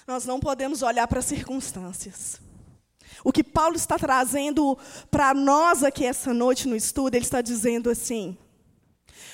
Nós 0.05 0.25
não 0.25 0.39
podemos 0.39 0.81
olhar 0.81 1.07
para 1.07 1.19
as 1.19 1.25
circunstâncias. 1.25 2.41
O 3.23 3.31
que 3.31 3.43
Paulo 3.43 3.75
está 3.75 3.97
trazendo 3.97 4.77
para 5.09 5.33
nós 5.33 5.83
aqui 5.83 6.05
essa 6.05 6.33
noite 6.33 6.67
no 6.67 6.75
estudo, 6.75 7.15
ele 7.15 7.25
está 7.25 7.41
dizendo 7.41 7.89
assim: 7.89 8.37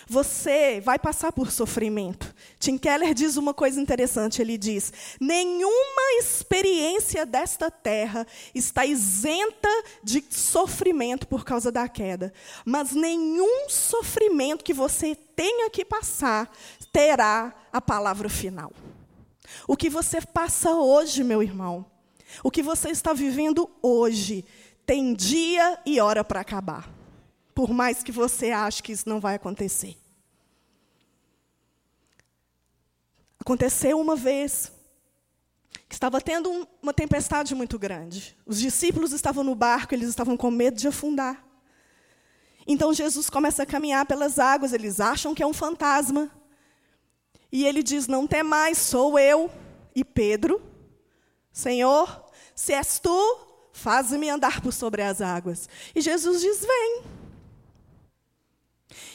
você 0.10 0.82
vai 0.82 0.98
passar 0.98 1.32
por 1.32 1.52
sofrimento. 1.52 2.34
Tim 2.60 2.80
Keller 2.80 3.14
diz 3.14 3.38
uma 3.38 3.54
coisa 3.54 3.80
interessante, 3.80 4.42
ele 4.42 4.58
diz: 4.58 4.92
nenhuma 5.22 6.20
experiência 6.20 7.28
desta 7.28 7.70
terra 7.70 8.26
está 8.54 8.86
isenta 8.86 9.70
de 10.04 10.24
sofrimento 10.32 11.28
por 11.28 11.46
causa 11.46 11.72
da 11.72 11.88
queda, 11.88 12.34
mas 12.66 12.92
nenhum 12.92 13.70
sofrimento 13.70 14.64
que 14.64 14.74
você 14.74 15.16
tenha 15.16 15.70
que 15.70 15.86
passar 15.86 16.52
terá 16.92 17.54
a 17.72 17.82
palavra 17.82 18.30
final. 18.30 18.72
O 19.68 19.76
que 19.76 19.90
você 19.90 20.22
passa 20.22 20.72
hoje, 20.74 21.24
meu 21.24 21.42
irmão, 21.42 21.86
o 22.44 22.52
que 22.52 22.62
você 22.62 22.90
está 22.90 23.14
vivendo 23.14 23.70
hoje, 23.82 24.46
tem 24.86 25.14
dia 25.14 25.80
e 25.86 26.00
hora 26.00 26.24
para 26.24 26.42
acabar. 26.42 26.90
Por 27.54 27.72
mais 27.72 28.04
que 28.04 28.12
você 28.12 28.52
ache 28.52 28.82
que 28.82 28.92
isso 28.92 29.08
não 29.10 29.20
vai 29.20 29.36
acontecer. 29.36 29.98
Aconteceu 33.40 34.00
uma 34.00 34.16
vez 34.16 34.72
que 35.88 35.96
estava 35.96 36.22
tendo 36.22 36.52
um, 36.52 36.66
uma 36.84 36.94
tempestade 36.94 37.56
muito 37.56 37.80
grande. 37.80 38.38
Os 38.46 38.60
discípulos 38.60 39.12
estavam 39.12 39.44
no 39.44 39.56
barco, 39.56 39.94
eles 39.94 40.10
estavam 40.10 40.38
com 40.38 40.52
medo 40.52 40.78
de 40.78 40.88
afundar. 40.88 41.44
Então 42.68 42.94
Jesus 42.94 43.30
começa 43.30 43.64
a 43.64 43.66
caminhar 43.66 44.06
pelas 44.06 44.38
águas, 44.38 44.72
eles 44.72 45.00
acham 45.00 45.34
que 45.34 45.42
é 45.42 45.48
um 45.48 45.54
fantasma. 45.54 46.30
E 47.52 47.66
ele 47.66 47.82
diz: 47.82 48.08
Não 48.08 48.28
tem 48.28 48.44
mais, 48.44 48.78
sou 48.78 49.18
eu. 49.18 49.50
E 49.96 50.04
Pedro, 50.04 50.62
Senhor, 51.52 52.26
se 52.56 52.74
és 52.74 53.00
tu, 53.00 53.48
faz-me 53.74 54.30
andar 54.30 54.62
por 54.62 54.72
sobre 54.72 55.02
as 55.02 55.22
águas. 55.22 55.68
E 55.96 56.02
Jesus 56.02 56.42
diz: 56.42 56.62
Vem. 56.62 57.04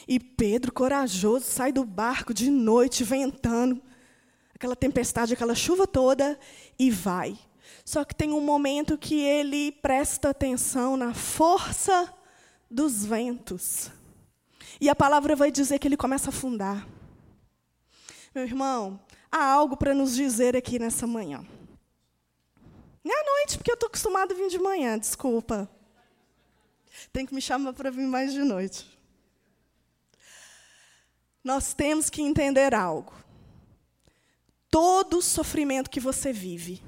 E 0.07 0.19
Pedro, 0.19 0.71
corajoso, 0.71 1.45
sai 1.45 1.71
do 1.71 1.83
barco 1.83 2.33
de 2.33 2.49
noite, 2.49 3.03
ventando, 3.03 3.81
aquela 4.53 4.75
tempestade, 4.75 5.33
aquela 5.33 5.55
chuva 5.55 5.87
toda, 5.87 6.39
e 6.77 6.91
vai. 6.91 7.37
Só 7.83 8.03
que 8.03 8.15
tem 8.15 8.31
um 8.31 8.41
momento 8.41 8.97
que 8.97 9.19
ele 9.19 9.71
presta 9.71 10.29
atenção 10.29 10.95
na 10.95 11.13
força 11.13 12.13
dos 12.69 13.05
ventos. 13.05 13.91
E 14.79 14.89
a 14.89 14.95
palavra 14.95 15.35
vai 15.35 15.51
dizer 15.51 15.79
que 15.79 15.87
ele 15.87 15.97
começa 15.97 16.29
a 16.29 16.33
afundar. 16.33 16.87
Meu 18.35 18.43
irmão, 18.43 18.99
há 19.31 19.45
algo 19.45 19.77
para 19.77 19.93
nos 19.93 20.13
dizer 20.13 20.57
aqui 20.57 20.77
nessa 20.77 21.07
manhã. 21.07 21.47
Não 23.01 23.15
é 23.15 23.21
à 23.21 23.23
noite, 23.23 23.57
porque 23.57 23.71
eu 23.71 23.75
estou 23.75 23.87
acostumado 23.87 24.33
a 24.33 24.35
vir 24.35 24.49
de 24.49 24.59
manhã, 24.59 24.99
desculpa. 24.99 25.69
Tem 27.13 27.25
que 27.25 27.33
me 27.33 27.41
chamar 27.41 27.71
para 27.71 27.89
vir 27.89 28.05
mais 28.05 28.33
de 28.33 28.41
noite. 28.43 28.85
Nós 31.41 31.73
temos 31.73 32.09
que 32.09 32.21
entender 32.21 32.75
algo. 32.75 33.13
Todo 34.69 35.21
sofrimento 35.21 35.89
que 35.89 36.01
você 36.01 36.33
vive, 36.33 36.83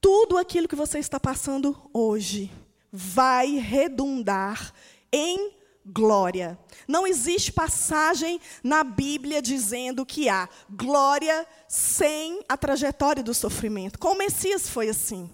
tudo 0.00 0.38
aquilo 0.38 0.66
que 0.66 0.74
você 0.74 0.98
está 0.98 1.20
passando 1.20 1.78
hoje, 1.92 2.50
vai 2.90 3.58
redundar 3.58 4.72
em 5.12 5.52
glória. 5.84 6.58
Não 6.88 7.06
existe 7.06 7.52
passagem 7.52 8.40
na 8.62 8.82
Bíblia 8.82 9.42
dizendo 9.42 10.06
que 10.06 10.28
há 10.28 10.48
glória 10.70 11.46
sem 11.68 12.40
a 12.48 12.56
trajetória 12.56 13.22
do 13.22 13.34
sofrimento. 13.34 13.98
Com 13.98 14.12
o 14.12 14.18
Messias 14.18 14.68
foi 14.68 14.88
assim. 14.88 15.30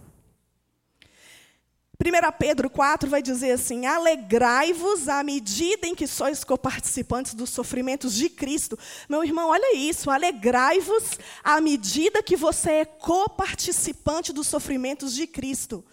1 2.02 2.32
Pedro 2.38 2.70
4 2.70 3.10
vai 3.10 3.20
dizer 3.20 3.52
assim: 3.52 3.84
Alegrai-vos 3.84 5.06
à 5.06 5.22
medida 5.22 5.86
em 5.86 5.94
que 5.94 6.06
sois 6.06 6.42
coparticipantes 6.42 7.34
dos 7.34 7.50
sofrimentos 7.50 8.14
de 8.14 8.30
Cristo. 8.30 8.78
Meu 9.06 9.22
irmão, 9.22 9.50
olha 9.50 9.76
isso. 9.76 10.10
Alegrai-vos 10.10 11.18
à 11.44 11.60
medida 11.60 12.22
que 12.22 12.36
você 12.36 12.70
é 12.70 12.84
coparticipante 12.86 14.32
dos 14.32 14.46
sofrimentos 14.46 15.14
de 15.14 15.26
Cristo. 15.26 15.84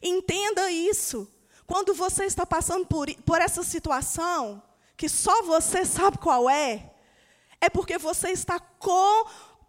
Entenda 0.00 0.70
isso. 0.70 1.28
Quando 1.66 1.94
você 1.94 2.24
está 2.24 2.46
passando 2.46 2.86
por, 2.86 3.12
por 3.22 3.40
essa 3.40 3.62
situação, 3.62 4.62
que 4.96 5.08
só 5.08 5.42
você 5.42 5.84
sabe 5.84 6.18
qual 6.18 6.48
é, 6.48 6.92
é 7.60 7.68
porque 7.68 7.98
você 7.98 8.30
está 8.30 8.60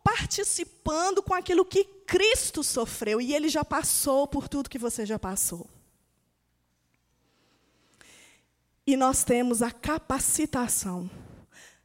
participando 0.04 1.22
com 1.22 1.34
aquilo 1.34 1.66
que 1.66 1.84
Cristo 1.84 2.64
sofreu 2.64 3.20
e 3.20 3.34
ele 3.34 3.50
já 3.50 3.66
passou 3.66 4.28
por 4.28 4.48
tudo 4.48 4.70
que 4.70 4.80
você 4.80 5.06
já 5.06 5.20
passou. 5.20 5.68
E 8.86 8.96
nós 8.96 9.26
temos 9.26 9.62
a 9.62 9.70
capacitação 9.70 11.10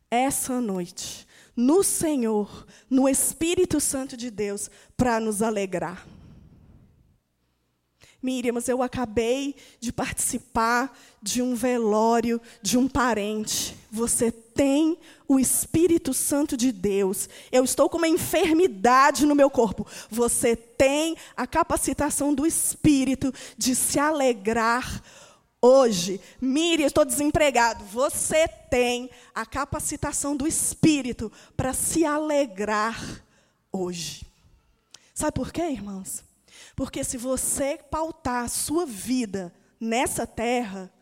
essa 0.09 0.61
noite 0.61 1.26
no 1.57 1.83
Senhor, 1.83 2.66
no 2.88 3.09
Espírito 3.09 3.81
Santo 3.81 4.16
de 4.16 4.31
Deus, 4.31 4.71
para 4.97 5.19
nos 5.19 5.42
alegrar. 5.42 6.07
Miriam, 8.22 8.54
eu 8.68 8.82
acabei 8.82 9.56
de 9.80 9.92
participar 9.92 10.96
de 11.20 11.42
um 11.42 11.54
velório 11.54 12.40
de 12.62 12.78
um 12.78 12.88
parente. 12.88 13.76
Você 13.90 14.30
tem 14.30 14.96
o 15.26 15.40
Espírito 15.40 16.14
Santo 16.14 16.56
de 16.56 16.70
Deus. 16.70 17.28
Eu 17.50 17.64
estou 17.64 17.88
com 17.90 17.98
uma 17.98 18.08
enfermidade 18.08 19.26
no 19.26 19.34
meu 19.34 19.50
corpo. 19.50 19.86
Você 20.08 20.54
tem 20.54 21.16
a 21.36 21.46
capacitação 21.46 22.32
do 22.32 22.46
Espírito 22.46 23.34
de 23.58 23.74
se 23.74 23.98
alegrar 23.98 25.02
hoje. 25.60 26.20
Miriam, 26.40 26.86
estou 26.86 27.04
desempregado. 27.04 27.84
Você 27.86 28.46
tem 28.70 29.10
a 29.34 29.44
capacitação 29.44 30.36
do 30.36 30.46
Espírito 30.46 31.30
para 31.56 31.72
se 31.72 32.04
alegrar 32.04 33.22
hoje. 33.72 34.24
Sabe 35.14 35.32
por 35.32 35.52
quê, 35.52 35.62
irmãos? 35.62 36.24
Porque 36.74 37.04
se 37.04 37.16
você 37.16 37.78
pautar 37.90 38.44
a 38.44 38.48
sua 38.48 38.86
vida 38.86 39.52
nessa 39.78 40.26
terra, 40.26 40.92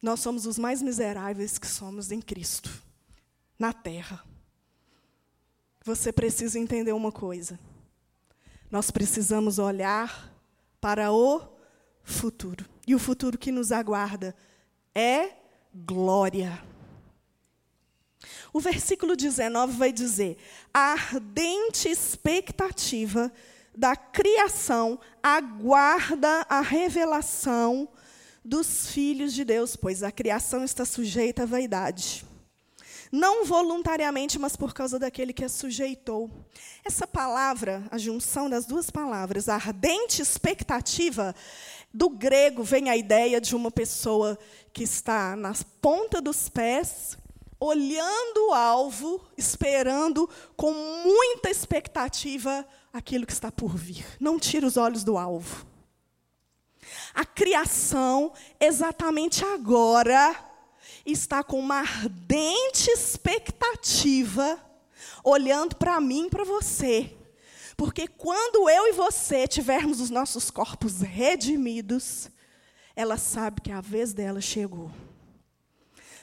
nós 0.00 0.20
somos 0.20 0.46
os 0.46 0.58
mais 0.58 0.80
miseráveis 0.80 1.58
que 1.58 1.66
somos 1.66 2.10
em 2.10 2.20
Cristo, 2.20 2.70
na 3.58 3.72
terra. 3.72 4.24
Você 5.84 6.12
precisa 6.12 6.58
entender 6.58 6.92
uma 6.92 7.10
coisa. 7.10 7.58
Nós 8.70 8.90
precisamos 8.90 9.58
olhar 9.58 10.32
para 10.80 11.12
o 11.12 11.42
futuro. 12.02 12.64
E 12.86 12.94
o 12.94 12.98
futuro 12.98 13.36
que 13.36 13.50
nos 13.50 13.72
aguarda 13.72 14.34
é 14.94 15.32
glória. 15.74 16.62
O 18.52 18.60
versículo 18.60 19.16
19 19.16 19.76
vai 19.76 19.92
dizer: 19.92 20.36
a 20.72 20.92
ardente 20.92 21.88
expectativa 21.88 23.32
da 23.76 23.94
criação 23.96 24.98
aguarda 25.22 26.46
a 26.48 26.60
revelação 26.60 27.88
dos 28.44 28.88
filhos 28.88 29.32
de 29.32 29.44
Deus, 29.44 29.76
pois 29.76 30.02
a 30.02 30.10
criação 30.10 30.64
está 30.64 30.84
sujeita 30.84 31.42
à 31.42 31.46
vaidade. 31.46 32.24
Não 33.12 33.44
voluntariamente, 33.44 34.38
mas 34.38 34.54
por 34.54 34.72
causa 34.72 34.98
daquele 34.98 35.32
que 35.32 35.44
a 35.44 35.48
sujeitou. 35.48 36.30
Essa 36.84 37.06
palavra, 37.06 37.84
a 37.90 37.98
junção 37.98 38.48
das 38.48 38.66
duas 38.66 38.88
palavras, 38.88 39.48
ardente 39.48 40.22
expectativa, 40.22 41.34
do 41.92 42.08
grego 42.08 42.62
vem 42.62 42.88
a 42.88 42.96
ideia 42.96 43.40
de 43.40 43.56
uma 43.56 43.70
pessoa 43.70 44.38
que 44.72 44.84
está 44.84 45.34
na 45.34 45.52
ponta 45.80 46.22
dos 46.22 46.48
pés, 46.48 47.18
olhando 47.58 48.48
o 48.48 48.54
alvo, 48.54 49.20
esperando 49.36 50.30
com 50.56 50.72
muita 50.72 51.50
expectativa 51.50 52.64
aquilo 52.92 53.26
que 53.26 53.32
está 53.32 53.50
por 53.50 53.76
vir. 53.76 54.04
Não 54.18 54.38
tira 54.38 54.66
os 54.66 54.76
olhos 54.76 55.04
do 55.04 55.16
alvo. 55.16 55.66
A 57.14 57.24
criação, 57.24 58.32
exatamente 58.58 59.44
agora, 59.44 60.34
está 61.04 61.42
com 61.42 61.58
uma 61.58 61.80
ardente 61.80 62.90
expectativa, 62.90 64.60
olhando 65.22 65.76
para 65.76 66.00
mim 66.00 66.26
e 66.26 66.30
para 66.30 66.44
você. 66.44 67.16
Porque 67.76 68.06
quando 68.06 68.68
eu 68.68 68.88
e 68.88 68.92
você 68.92 69.48
tivermos 69.48 70.00
os 70.00 70.10
nossos 70.10 70.50
corpos 70.50 71.00
redimidos, 71.00 72.28
ela 72.94 73.16
sabe 73.16 73.62
que 73.62 73.72
a 73.72 73.80
vez 73.80 74.12
dela 74.12 74.40
chegou. 74.40 74.90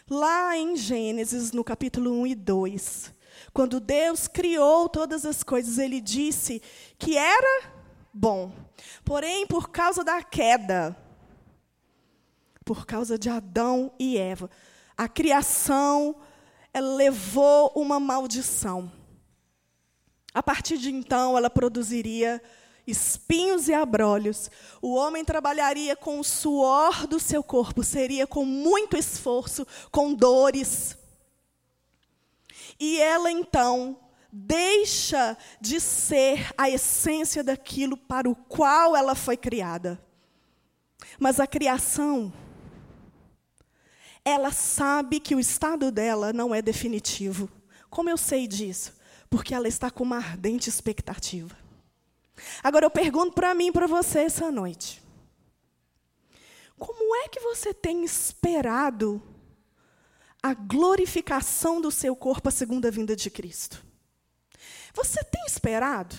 Lá 0.10 0.56
em 0.56 0.76
Gênesis, 0.76 1.52
no 1.52 1.64
capítulo 1.64 2.12
1 2.22 2.28
e 2.28 2.36
2, 2.36 3.14
quando 3.58 3.80
Deus 3.80 4.28
criou 4.28 4.88
todas 4.88 5.26
as 5.26 5.42
coisas, 5.42 5.80
ele 5.80 6.00
disse 6.00 6.62
que 6.96 7.18
era 7.18 7.72
bom. 8.14 8.52
Porém, 9.04 9.48
por 9.48 9.72
causa 9.72 10.04
da 10.04 10.22
queda, 10.22 10.96
por 12.64 12.86
causa 12.86 13.18
de 13.18 13.32
Adão 13.32 13.92
e 13.98 14.16
Eva, 14.16 14.48
a 14.96 15.10
criação 15.10 16.18
levou 16.72 17.72
uma 17.76 18.00
maldição. 18.00 18.92
A 20.32 20.44
partir 20.44 20.78
de 20.78 20.92
então, 20.92 21.36
ela 21.36 21.50
produziria 21.50 22.40
espinhos 22.86 23.68
e 23.68 23.74
abrolhos. 23.74 24.52
O 24.80 24.94
homem 24.94 25.26
trabalharia 25.26 25.96
com 25.96 26.20
o 26.20 26.24
suor 26.24 27.08
do 27.08 27.20
seu 27.20 27.42
corpo, 27.42 27.84
seria 27.84 28.28
com 28.28 28.46
muito 28.46 28.96
esforço, 28.96 29.66
com 29.90 30.14
dores. 30.14 30.96
E 32.80 33.00
ela 33.00 33.32
então 33.32 33.98
deixa 34.32 35.38
de 35.60 35.80
ser 35.80 36.52
a 36.58 36.70
essência 36.70 37.44
daquilo 37.44 37.98
para 37.98 38.30
o 38.30 38.36
qual 38.36 38.96
ela 38.96 39.16
foi 39.16 39.36
criada. 39.36 40.00
Mas 41.20 41.40
a 41.40 41.48
criação, 41.48 42.32
ela 44.24 44.52
sabe 44.52 45.20
que 45.20 45.34
o 45.34 45.40
estado 45.40 45.92
dela 45.92 46.32
não 46.34 46.54
é 46.54 46.62
definitivo. 46.62 47.50
Como 47.90 48.10
eu 48.10 48.18
sei 48.18 48.48
disso? 48.48 48.94
Porque 49.30 49.54
ela 49.54 49.68
está 49.68 49.90
com 49.90 50.04
uma 50.04 50.18
ardente 50.18 50.70
expectativa. 50.70 51.56
Agora 52.64 52.86
eu 52.86 52.92
pergunto 52.92 53.34
para 53.34 53.56
mim 53.56 53.68
e 53.68 53.72
para 53.72 53.88
você 53.88 54.20
essa 54.20 54.52
noite. 54.52 55.02
Como 56.78 57.16
é 57.16 57.28
que 57.28 57.40
você 57.40 57.74
tem 57.74 58.04
esperado 58.04 59.22
a 60.48 60.54
glorificação 60.54 61.82
do 61.82 61.92
seu 61.92 62.16
corpo, 62.16 62.48
a 62.48 62.52
segunda 62.52 62.90
vinda 62.90 63.16
de 63.16 63.30
Cristo. 63.30 63.84
Você 64.94 65.24
tem 65.24 65.44
esperado? 65.46 66.16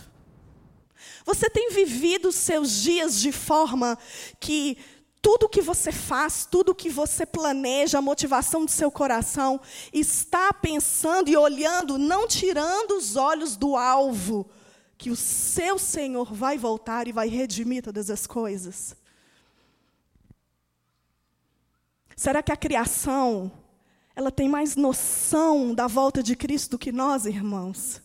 Você 1.25 1.49
tem 1.49 1.71
vivido 1.71 2.29
os 2.29 2.35
seus 2.35 2.71
dias 2.83 3.21
de 3.21 3.33
forma 3.33 3.99
que 4.39 4.77
tudo 5.21 5.49
que 5.49 5.63
você 5.63 5.91
faz, 5.91 6.47
tudo 6.47 6.75
que 6.75 6.91
você 6.91 7.25
planeja, 7.25 7.99
a 7.99 8.03
motivação 8.03 8.65
do 8.65 8.71
seu 8.71 8.91
coração, 8.91 9.61
está 9.93 10.53
pensando 10.53 11.29
e 11.29 11.37
olhando, 11.37 11.99
não 11.99 12.29
tirando 12.29 12.93
os 12.93 13.17
olhos 13.17 13.57
do 13.57 13.77
alvo, 13.77 14.49
que 14.97 15.11
o 15.11 15.17
seu 15.17 15.79
Senhor 15.79 16.33
vai 16.35 16.59
voltar 16.59 17.09
e 17.09 17.13
vai 17.13 17.29
redimir 17.29 17.83
todas 17.83 18.11
as 18.11 18.27
coisas? 18.27 18.95
Será 22.15 22.43
que 22.43 22.53
a 22.53 22.57
criação 22.57 23.51
ela 24.19 24.33
tem 24.33 24.49
mais 24.49 24.75
noção 24.75 25.73
da 25.73 25.87
volta 25.87 26.25
de 26.25 26.35
Cristo 26.35 26.73
do 26.73 26.79
que 26.79 26.91
nós, 26.91 27.25
irmãos. 27.25 28.03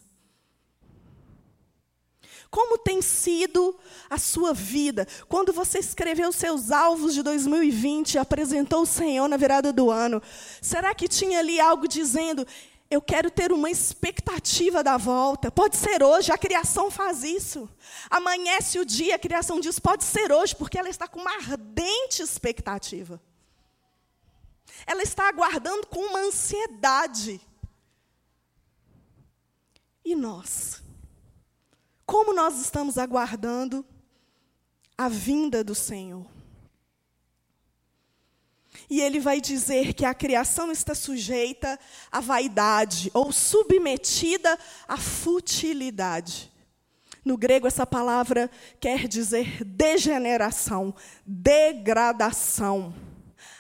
Como 2.52 2.78
tem 2.78 3.02
sido 3.02 3.76
a 4.08 4.20
sua 4.20 4.54
vida? 4.54 5.08
Quando 5.28 5.52
você 5.52 5.80
escreveu 5.80 6.32
seus 6.32 6.70
alvos 6.70 7.16
de 7.16 7.24
2020 7.24 8.14
e 8.14 8.18
apresentou 8.20 8.84
o 8.84 8.86
Senhor 8.86 9.28
na 9.28 9.38
virada 9.38 9.74
do 9.74 9.90
ano, 9.90 10.22
será 10.62 10.94
que 10.94 11.08
tinha 11.08 11.40
ali 11.40 11.60
algo 11.60 11.88
dizendo: 11.88 12.46
eu 12.92 13.02
quero 13.02 13.32
ter 13.32 13.52
uma 13.52 13.72
expectativa 13.72 14.84
da 14.84 14.98
volta? 14.98 15.50
Pode 15.50 15.78
ser 15.78 16.04
hoje, 16.04 16.32
a 16.32 16.38
criação 16.38 16.92
faz 16.92 17.24
isso. 17.24 17.68
Amanhece 18.08 18.78
o 18.78 18.86
dia, 18.86 19.16
a 19.16 19.20
criação 19.20 19.60
diz: 19.60 19.80
pode 19.80 20.04
ser 20.04 20.32
hoje, 20.32 20.56
porque 20.56 20.78
ela 20.78 20.90
está 20.90 21.08
com 21.08 21.20
uma 21.20 21.38
ardente 21.38 22.22
expectativa. 22.22 23.20
Ela 24.86 25.04
está 25.04 25.28
aguardando 25.28 25.88
com 25.88 26.00
uma 26.00 26.20
ansiedade. 26.20 27.40
E 30.04 30.16
nós? 30.16 30.82
Como 32.06 32.34
nós 32.34 32.60
estamos 32.60 32.98
aguardando 32.98 33.86
a 34.98 35.08
vinda 35.08 35.64
do 35.64 35.74
Senhor? 35.74 36.28
E 38.90 39.00
ele 39.02 39.20
vai 39.20 39.40
dizer 39.40 39.94
que 39.94 40.06
a 40.06 40.14
criação 40.14 40.72
está 40.72 40.94
sujeita 40.94 41.80
à 42.12 42.20
vaidade, 42.20 43.10
ou 43.14 43.32
submetida 43.32 44.58
à 44.88 44.98
futilidade. 44.98 46.52
No 47.24 47.38
grego, 47.38 47.68
essa 47.68 47.88
palavra 47.88 48.52
quer 48.80 49.08
dizer 49.08 49.64
degeneração, 49.64 50.94
degradação. 51.26 52.94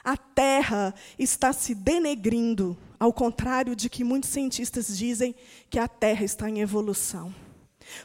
A 0.04 0.18
Terra 0.18 0.94
está 1.18 1.54
se 1.54 1.74
denegrindo, 1.74 2.78
ao 3.00 3.14
contrário 3.14 3.76
de 3.76 3.90
que 3.90 4.04
muitos 4.04 4.30
cientistas 4.30 4.98
dizem 4.98 5.36
que 5.70 5.80
a 5.80 5.88
Terra 5.88 6.26
está 6.26 6.50
em 6.50 6.60
evolução. 6.60 7.34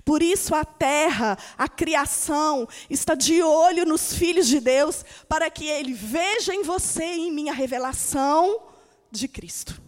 Por 0.05 0.23
isso 0.23 0.55
a 0.55 0.65
terra, 0.65 1.39
a 1.57 1.69
criação, 1.69 2.69
está 2.91 3.15
de 3.15 3.43
olho 3.43 3.85
nos 3.87 4.13
filhos 4.13 4.47
de 4.47 4.61
Deus, 4.61 5.05
para 5.29 5.51
que 5.51 5.67
ele 5.67 5.93
veja 5.95 6.55
em 6.55 6.63
você 6.63 7.05
e 7.05 7.29
em 7.29 7.33
mim 7.33 7.49
a 7.49 7.53
revelação 7.53 8.61
de 9.11 9.29
Cristo. 9.29 9.81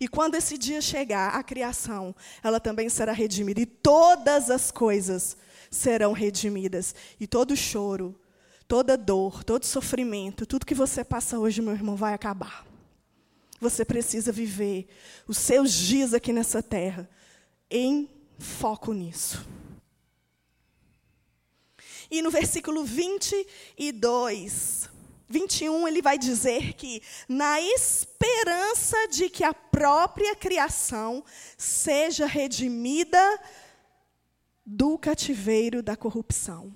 E 0.00 0.06
quando 0.06 0.36
esse 0.36 0.56
dia 0.56 0.80
chegar, 0.80 1.34
a 1.34 1.42
criação, 1.42 2.14
ela 2.42 2.60
também 2.60 2.88
será 2.88 3.12
redimida, 3.12 3.60
e 3.60 3.66
todas 3.66 4.50
as 4.50 4.70
coisas 4.70 5.36
serão 5.70 6.12
redimidas, 6.12 6.94
e 7.18 7.26
todo 7.26 7.56
choro, 7.56 8.18
Toda 8.68 8.96
dor, 8.96 9.42
todo 9.42 9.64
sofrimento, 9.64 10.46
tudo 10.46 10.66
que 10.66 10.74
você 10.74 11.02
passa 11.02 11.38
hoje, 11.38 11.62
meu 11.62 11.72
irmão, 11.72 11.96
vai 11.96 12.12
acabar. 12.12 12.66
Você 13.60 13.84
precisa 13.84 14.30
viver 14.30 14.86
os 15.26 15.38
seus 15.38 15.72
dias 15.72 16.14
aqui 16.14 16.32
nessa 16.32 16.62
terra 16.62 17.10
em 17.70 18.08
foco 18.38 18.92
nisso. 18.92 19.44
E 22.10 22.22
no 22.22 22.30
versículo 22.30 22.84
22, 22.84 24.88
21, 25.28 25.88
ele 25.88 26.00
vai 26.00 26.16
dizer 26.16 26.72
que, 26.74 27.02
na 27.28 27.60
esperança 27.60 29.08
de 29.08 29.28
que 29.28 29.44
a 29.44 29.52
própria 29.52 30.34
criação 30.34 31.22
seja 31.56 32.24
redimida 32.26 33.38
do 34.64 34.98
cativeiro 34.98 35.82
da 35.82 35.96
corrupção, 35.96 36.74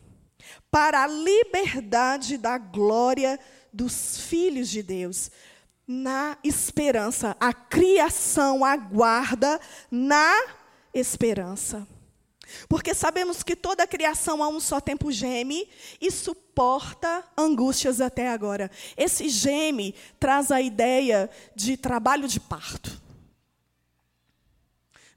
para 0.70 1.04
a 1.04 1.06
liberdade 1.06 2.36
da 2.36 2.58
glória 2.58 3.38
dos 3.72 4.18
filhos 4.18 4.68
de 4.68 4.82
Deus. 4.82 5.30
Na 5.86 6.38
esperança, 6.44 7.36
a 7.40 7.52
criação 7.52 8.64
aguarda 8.64 9.60
na 9.90 10.32
esperança. 10.94 11.86
Porque 12.68 12.94
sabemos 12.94 13.42
que 13.42 13.56
toda 13.56 13.84
a 13.84 13.86
criação 13.86 14.42
a 14.42 14.48
um 14.48 14.60
só 14.60 14.80
tempo 14.80 15.10
geme 15.10 15.68
e 16.00 16.10
suporta 16.10 17.24
angústias 17.36 18.00
até 18.00 18.28
agora. 18.28 18.70
Esse 18.96 19.28
geme 19.28 19.94
traz 20.18 20.50
a 20.50 20.60
ideia 20.60 21.30
de 21.54 21.76
trabalho 21.76 22.28
de 22.28 22.38
parto. 22.38 23.00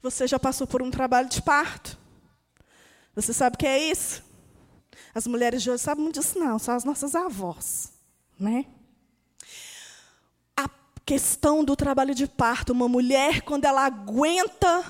Você 0.02 0.26
já 0.26 0.38
passou 0.38 0.66
por 0.66 0.82
um 0.82 0.90
trabalho 0.90 1.28
de 1.28 1.42
parto? 1.42 1.98
Você 3.14 3.32
sabe 3.32 3.56
o 3.56 3.58
que 3.58 3.66
é 3.66 3.90
isso? 3.90 4.22
As 5.16 5.26
mulheres 5.26 5.62
de 5.62 5.70
hoje 5.70 5.82
sabem 5.82 6.02
muito 6.02 6.20
disso, 6.20 6.38
não, 6.38 6.58
são 6.58 6.74
as 6.74 6.84
nossas 6.84 7.14
avós. 7.14 7.90
Né? 8.38 8.66
A 10.54 10.68
questão 11.06 11.64
do 11.64 11.74
trabalho 11.74 12.14
de 12.14 12.26
parto, 12.26 12.74
uma 12.74 12.86
mulher, 12.86 13.40
quando 13.40 13.64
ela 13.64 13.86
aguenta 13.86 14.84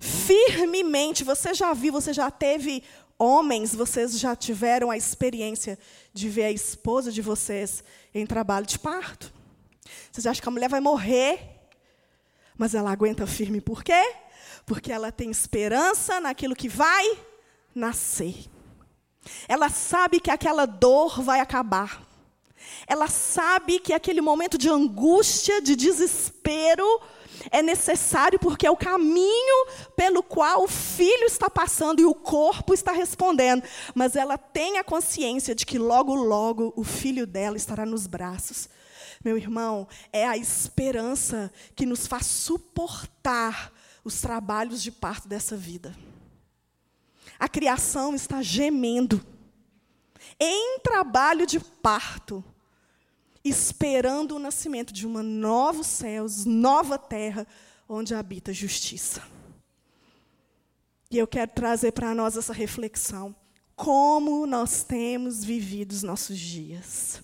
firmemente. 0.00 1.22
Você 1.24 1.52
já 1.52 1.74
viu, 1.74 1.92
você 1.92 2.10
já 2.10 2.30
teve 2.30 2.82
homens, 3.18 3.74
vocês 3.74 4.18
já 4.18 4.34
tiveram 4.34 4.90
a 4.90 4.96
experiência 4.96 5.78
de 6.10 6.30
ver 6.30 6.44
a 6.44 6.50
esposa 6.50 7.12
de 7.12 7.20
vocês 7.20 7.84
em 8.14 8.24
trabalho 8.24 8.64
de 8.64 8.78
parto? 8.78 9.30
Vocês 10.10 10.26
acham 10.26 10.42
que 10.42 10.48
a 10.48 10.52
mulher 10.52 10.70
vai 10.70 10.80
morrer, 10.80 11.38
mas 12.56 12.74
ela 12.74 12.90
aguenta 12.90 13.26
firme 13.26 13.60
por 13.60 13.84
quê? 13.84 14.14
Porque 14.64 14.90
ela 14.90 15.12
tem 15.12 15.30
esperança 15.30 16.18
naquilo 16.18 16.56
que 16.56 16.66
vai 16.66 17.18
nascer. 17.74 18.49
Ela 19.48 19.68
sabe 19.68 20.20
que 20.20 20.30
aquela 20.30 20.66
dor 20.66 21.22
vai 21.22 21.40
acabar. 21.40 22.02
Ela 22.86 23.08
sabe 23.08 23.78
que 23.78 23.92
aquele 23.92 24.20
momento 24.20 24.58
de 24.58 24.68
angústia, 24.68 25.60
de 25.60 25.76
desespero, 25.76 26.84
é 27.50 27.62
necessário 27.62 28.38
porque 28.38 28.66
é 28.66 28.70
o 28.70 28.76
caminho 28.76 29.66
pelo 29.96 30.22
qual 30.22 30.64
o 30.64 30.68
filho 30.68 31.24
está 31.24 31.48
passando 31.48 32.00
e 32.00 32.04
o 32.04 32.14
corpo 32.14 32.74
está 32.74 32.92
respondendo. 32.92 33.62
Mas 33.94 34.16
ela 34.16 34.36
tem 34.36 34.78
a 34.78 34.84
consciência 34.84 35.54
de 35.54 35.64
que 35.64 35.78
logo, 35.78 36.14
logo 36.14 36.72
o 36.76 36.84
filho 36.84 37.26
dela 37.26 37.56
estará 37.56 37.86
nos 37.86 38.06
braços. 38.06 38.68
Meu 39.24 39.36
irmão, 39.36 39.86
é 40.12 40.26
a 40.26 40.36
esperança 40.36 41.52
que 41.76 41.86
nos 41.86 42.06
faz 42.06 42.26
suportar 42.26 43.72
os 44.02 44.20
trabalhos 44.20 44.82
de 44.82 44.90
parto 44.90 45.28
dessa 45.28 45.56
vida. 45.56 45.94
A 47.40 47.48
criação 47.48 48.14
está 48.14 48.42
gemendo 48.42 49.26
em 50.38 50.78
trabalho 50.80 51.46
de 51.46 51.58
parto 51.58 52.44
esperando 53.44 54.36
o 54.36 54.38
nascimento 54.38 54.92
de 54.92 55.06
uma 55.06 55.22
nova 55.22 55.82
céus, 55.82 56.44
nova 56.44 56.98
terra, 56.98 57.46
onde 57.88 58.14
habita 58.14 58.52
justiça. 58.52 59.22
E 61.10 61.18
eu 61.18 61.26
quero 61.26 61.50
trazer 61.50 61.92
para 61.92 62.14
nós 62.14 62.36
essa 62.36 62.52
reflexão. 62.52 63.34
Como 63.74 64.46
nós 64.46 64.84
temos 64.84 65.42
vivido 65.42 65.92
os 65.92 66.02
nossos 66.02 66.38
dias. 66.38 67.22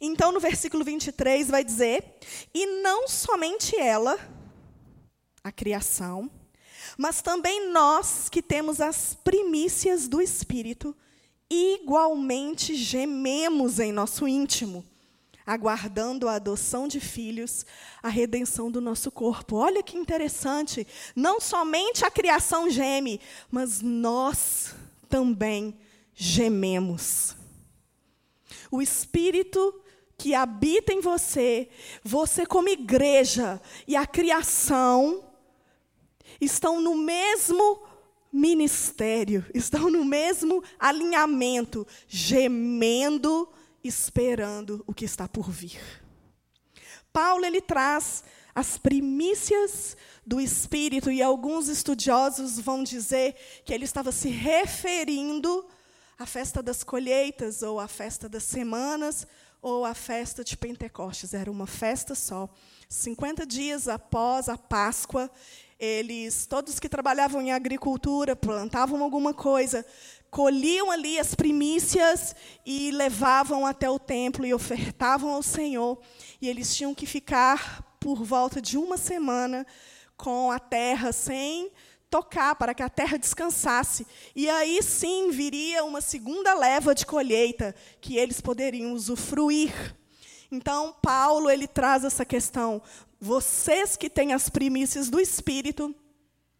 Então, 0.00 0.32
no 0.32 0.40
versículo 0.40 0.84
23, 0.84 1.48
vai 1.48 1.64
dizer: 1.64 2.18
E 2.52 2.66
não 2.82 3.06
somente 3.06 3.76
ela, 3.76 4.18
a 5.42 5.52
criação, 5.52 6.28
mas 6.96 7.20
também 7.20 7.70
nós 7.70 8.28
que 8.28 8.40
temos 8.40 8.80
as 8.80 9.16
primícias 9.22 10.08
do 10.08 10.20
Espírito, 10.20 10.96
igualmente 11.50 12.74
gememos 12.74 13.78
em 13.78 13.92
nosso 13.92 14.26
íntimo, 14.26 14.84
aguardando 15.46 16.28
a 16.28 16.34
adoção 16.34 16.88
de 16.88 16.98
filhos, 16.98 17.64
a 18.02 18.08
redenção 18.08 18.70
do 18.70 18.80
nosso 18.80 19.10
corpo. 19.10 19.56
Olha 19.56 19.82
que 19.82 19.96
interessante. 19.96 20.86
Não 21.14 21.40
somente 21.40 22.04
a 22.04 22.10
criação 22.10 22.68
geme, 22.68 23.20
mas 23.50 23.80
nós 23.80 24.74
também 25.08 25.76
gememos. 26.14 27.36
O 28.70 28.82
Espírito 28.82 29.82
que 30.18 30.34
habita 30.34 30.92
em 30.92 31.00
você, 31.00 31.68
você 32.02 32.46
como 32.46 32.68
igreja 32.68 33.60
e 33.86 33.94
a 33.94 34.06
criação 34.06 35.22
estão 36.40 36.80
no 36.80 36.94
mesmo 36.94 37.82
ministério, 38.32 39.44
estão 39.54 39.90
no 39.90 40.04
mesmo 40.04 40.62
alinhamento, 40.78 41.86
gemendo, 42.06 43.48
esperando 43.82 44.84
o 44.86 44.92
que 44.92 45.04
está 45.04 45.26
por 45.28 45.50
vir. 45.50 45.80
Paulo 47.12 47.44
ele 47.46 47.60
traz 47.60 48.24
as 48.54 48.78
primícias 48.78 49.96
do 50.26 50.40
Espírito, 50.40 51.10
e 51.10 51.22
alguns 51.22 51.68
estudiosos 51.68 52.58
vão 52.58 52.82
dizer 52.82 53.36
que 53.64 53.72
ele 53.72 53.84
estava 53.84 54.10
se 54.10 54.28
referindo 54.28 55.64
à 56.18 56.26
festa 56.26 56.62
das 56.62 56.82
colheitas, 56.82 57.62
ou 57.62 57.78
à 57.78 57.86
festa 57.86 58.28
das 58.28 58.42
semanas, 58.42 59.26
ou 59.62 59.84
à 59.84 59.94
festa 59.94 60.42
de 60.42 60.56
Pentecostes. 60.56 61.34
Era 61.34 61.50
uma 61.50 61.66
festa 61.66 62.14
só. 62.14 62.48
50 62.88 63.46
dias 63.46 63.88
após 63.88 64.48
a 64.48 64.56
Páscoa, 64.56 65.30
eles, 65.78 66.46
todos 66.46 66.80
que 66.80 66.88
trabalhavam 66.88 67.42
em 67.42 67.52
agricultura, 67.52 68.34
plantavam 68.34 69.02
alguma 69.02 69.34
coisa, 69.34 69.84
colhiam 70.30 70.90
ali 70.90 71.18
as 71.18 71.34
primícias 71.34 72.34
e 72.64 72.90
levavam 72.90 73.66
até 73.66 73.88
o 73.88 73.98
templo 73.98 74.46
e 74.46 74.54
ofertavam 74.54 75.30
ao 75.30 75.42
Senhor. 75.42 76.00
E 76.40 76.48
eles 76.48 76.74
tinham 76.74 76.94
que 76.94 77.06
ficar 77.06 77.82
por 78.00 78.22
volta 78.24 78.60
de 78.60 78.78
uma 78.78 78.96
semana 78.96 79.66
com 80.16 80.50
a 80.50 80.58
terra 80.58 81.12
sem 81.12 81.70
tocar, 82.10 82.54
para 82.54 82.74
que 82.74 82.82
a 82.82 82.88
terra 82.88 83.18
descansasse. 83.18 84.06
E 84.34 84.48
aí 84.48 84.82
sim 84.82 85.30
viria 85.30 85.84
uma 85.84 86.00
segunda 86.00 86.54
leva 86.54 86.94
de 86.94 87.04
colheita 87.04 87.74
que 88.00 88.16
eles 88.16 88.40
poderiam 88.40 88.92
usufruir. 88.92 89.96
Então, 90.50 90.94
Paulo 91.02 91.50
ele 91.50 91.66
traz 91.66 92.04
essa 92.04 92.24
questão 92.24 92.80
vocês 93.20 93.96
que 93.96 94.10
têm 94.10 94.32
as 94.32 94.48
primícias 94.48 95.08
do 95.08 95.18
Espírito, 95.20 95.94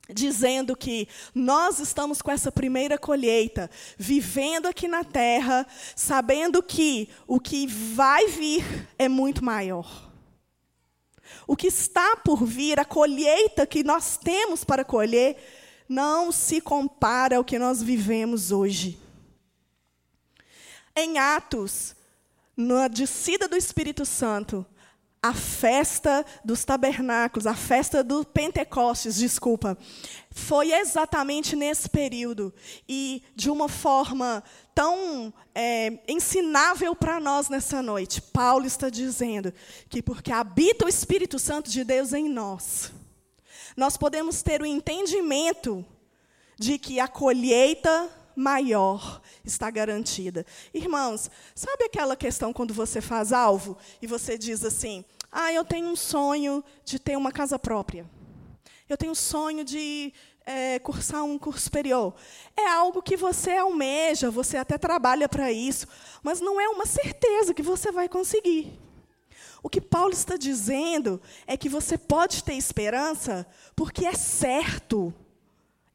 dizendo 0.09 0.77
que 0.77 1.09
nós 1.35 1.79
estamos 1.79 2.23
com 2.23 2.31
essa 2.31 2.53
primeira 2.53 2.97
colheita, 2.97 3.71
vivendo 3.99 4.67
aqui 4.67 4.87
na 4.87 5.05
terra, 5.05 5.67
sabendo 5.95 6.63
que 6.63 7.09
o 7.27 7.41
que 7.41 7.67
vai 7.67 8.29
vir 8.29 8.89
é 8.99 9.09
muito 9.09 9.45
maior. 9.45 10.07
O 11.47 11.57
que 11.57 11.67
está 11.67 12.17
por 12.17 12.45
vir, 12.45 12.79
a 12.79 12.85
colheita 12.85 13.67
que 13.67 13.83
nós 13.83 14.17
temos 14.17 14.65
para 14.65 14.85
colher, 14.85 15.37
não 15.89 16.33
se 16.33 16.61
compara 16.61 17.37
ao 17.37 17.45
que 17.45 17.59
nós 17.59 17.83
vivemos 17.83 18.51
hoje. 18.51 18.99
Em 20.95 21.19
Atos, 21.19 21.95
na 22.57 22.89
descida 22.89 23.47
do 23.47 23.57
Espírito 23.57 24.05
Santo, 24.05 24.65
a 25.29 25.35
festa 25.35 26.25
dos 26.45 26.65
tabernáculos, 26.65 27.47
a 27.47 27.55
festa 27.55 28.05
do 28.05 28.25
Pentecostes, 28.25 29.17
desculpa, 29.17 29.77
foi 30.31 30.73
exatamente 30.73 31.57
nesse 31.57 31.89
período. 31.89 32.55
E 32.89 33.23
de 33.35 33.51
uma 33.51 33.69
forma 33.69 34.43
tão 34.75 35.33
é, 35.55 35.99
ensinável 36.07 36.95
para 36.95 37.19
nós 37.19 37.49
nessa 37.49 37.83
noite, 37.83 38.21
Paulo 38.21 38.67
está 38.67 38.89
dizendo 38.89 39.53
que 39.89 40.01
porque 40.01 40.31
habita 40.31 40.87
o 40.87 40.89
Espírito 40.89 41.39
Santo 41.39 41.71
de 41.71 41.83
Deus 41.83 42.13
em 42.13 42.29
nós, 42.29 42.93
nós 43.77 43.97
podemos 43.97 44.43
ter 44.43 44.63
o 44.63 44.67
entendimento 44.67 45.85
de 46.59 46.79
que 46.79 47.01
a 47.01 47.09
colheita 47.09 48.09
maior 48.37 49.21
está 49.45 49.71
garantida. 49.71 50.45
Irmãos, 50.73 51.31
sabe 51.55 51.85
aquela 51.85 52.15
questão 52.15 52.53
quando 52.53 52.75
você 52.75 53.01
faz 53.01 53.33
alvo 53.33 53.77
e 54.01 54.07
você 54.07 54.37
diz 54.37 54.65
assim: 54.65 55.05
ah, 55.33 55.53
eu 55.53 55.65
tenho 55.65 55.89
um 55.89 55.97
sonho 55.97 56.63
de 56.85 56.99
ter 56.99 57.17
uma 57.17 57.33
casa 57.33 57.59
própria. 57.59 58.09
Eu 58.89 58.97
tenho 58.97 59.13
um 59.13 59.17
sonho 59.17 59.65
de 59.65 60.13
é, 60.45 60.79
cursar 60.79 61.25
um 61.25 61.39
curso 61.39 61.65
superior. 61.65 62.15
É 62.57 62.69
algo 62.69 63.03
que 63.03 63.17
você 63.17 63.53
almeja, 63.57 64.31
você 64.31 64.57
até 64.57 64.79
trabalha 64.79 65.29
para 65.29 65.51
isso, 65.51 65.89
mas 66.23 66.41
não 66.41 66.61
é 66.61 66.69
uma 66.69 66.87
certeza 66.87 67.53
que 67.53 67.63
você 67.63 67.91
vai 67.91 68.09
conseguir. 68.09 68.79
O 69.63 69.69
que 69.69 69.81
Paulo 69.81 70.13
está 70.13 70.37
dizendo 70.37 71.21
é 71.47 71.57
que 71.57 71.69
você 71.69 71.99
pode 71.99 72.45
ter 72.45 72.55
esperança 72.55 73.45
porque 73.75 74.07
é 74.07 74.15
certo. 74.15 75.13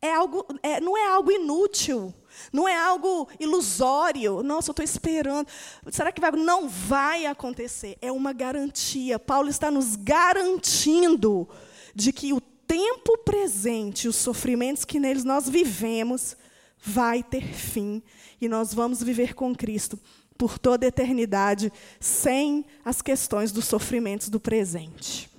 É 0.02 0.14
algo, 0.14 0.46
é, 0.64 0.82
não 0.82 0.98
é 0.98 1.06
algo 1.08 1.32
inútil, 1.32 2.14
não 2.52 2.68
é 2.68 2.76
algo 2.76 3.30
ilusório. 3.40 4.42
Nossa, 4.42 4.70
eu 4.70 4.74
estou 4.74 4.84
esperando. 4.84 5.48
Será 5.92 6.12
que 6.12 6.20
vai? 6.20 6.32
Não 6.32 6.68
vai 6.68 7.26
acontecer. 7.26 7.98
É 8.02 8.12
uma 8.12 8.34
garantia. 8.34 9.20
Paulo 9.20 9.50
está 9.50 9.70
nos 9.70 9.96
garantindo 9.96 11.48
de 11.94 12.12
que 12.12 12.34
o 12.34 12.42
tempo 12.42 13.18
presente, 13.20 14.08
os 14.08 14.16
sofrimentos 14.16 14.86
que 14.86 15.00
neles 15.00 15.24
nós 15.24 15.48
vivemos, 15.48 16.36
vai 16.80 17.22
ter 17.22 17.54
fim 17.54 18.02
e 18.40 18.48
nós 18.48 18.74
vamos 18.74 19.04
viver 19.04 19.36
com 19.36 19.56
Cristo 19.56 20.00
por 20.36 20.58
toda 20.58 20.88
a 20.88 20.88
eternidade, 20.88 21.72
sem 22.00 22.66
as 22.84 23.00
questões 23.04 23.52
dos 23.52 23.66
sofrimentos 23.66 24.30
do 24.30 24.40
presente. 24.40 25.30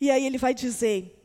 E 0.00 0.10
aí 0.10 0.26
ele 0.26 0.38
vai 0.38 0.52
dizer: 0.52 1.19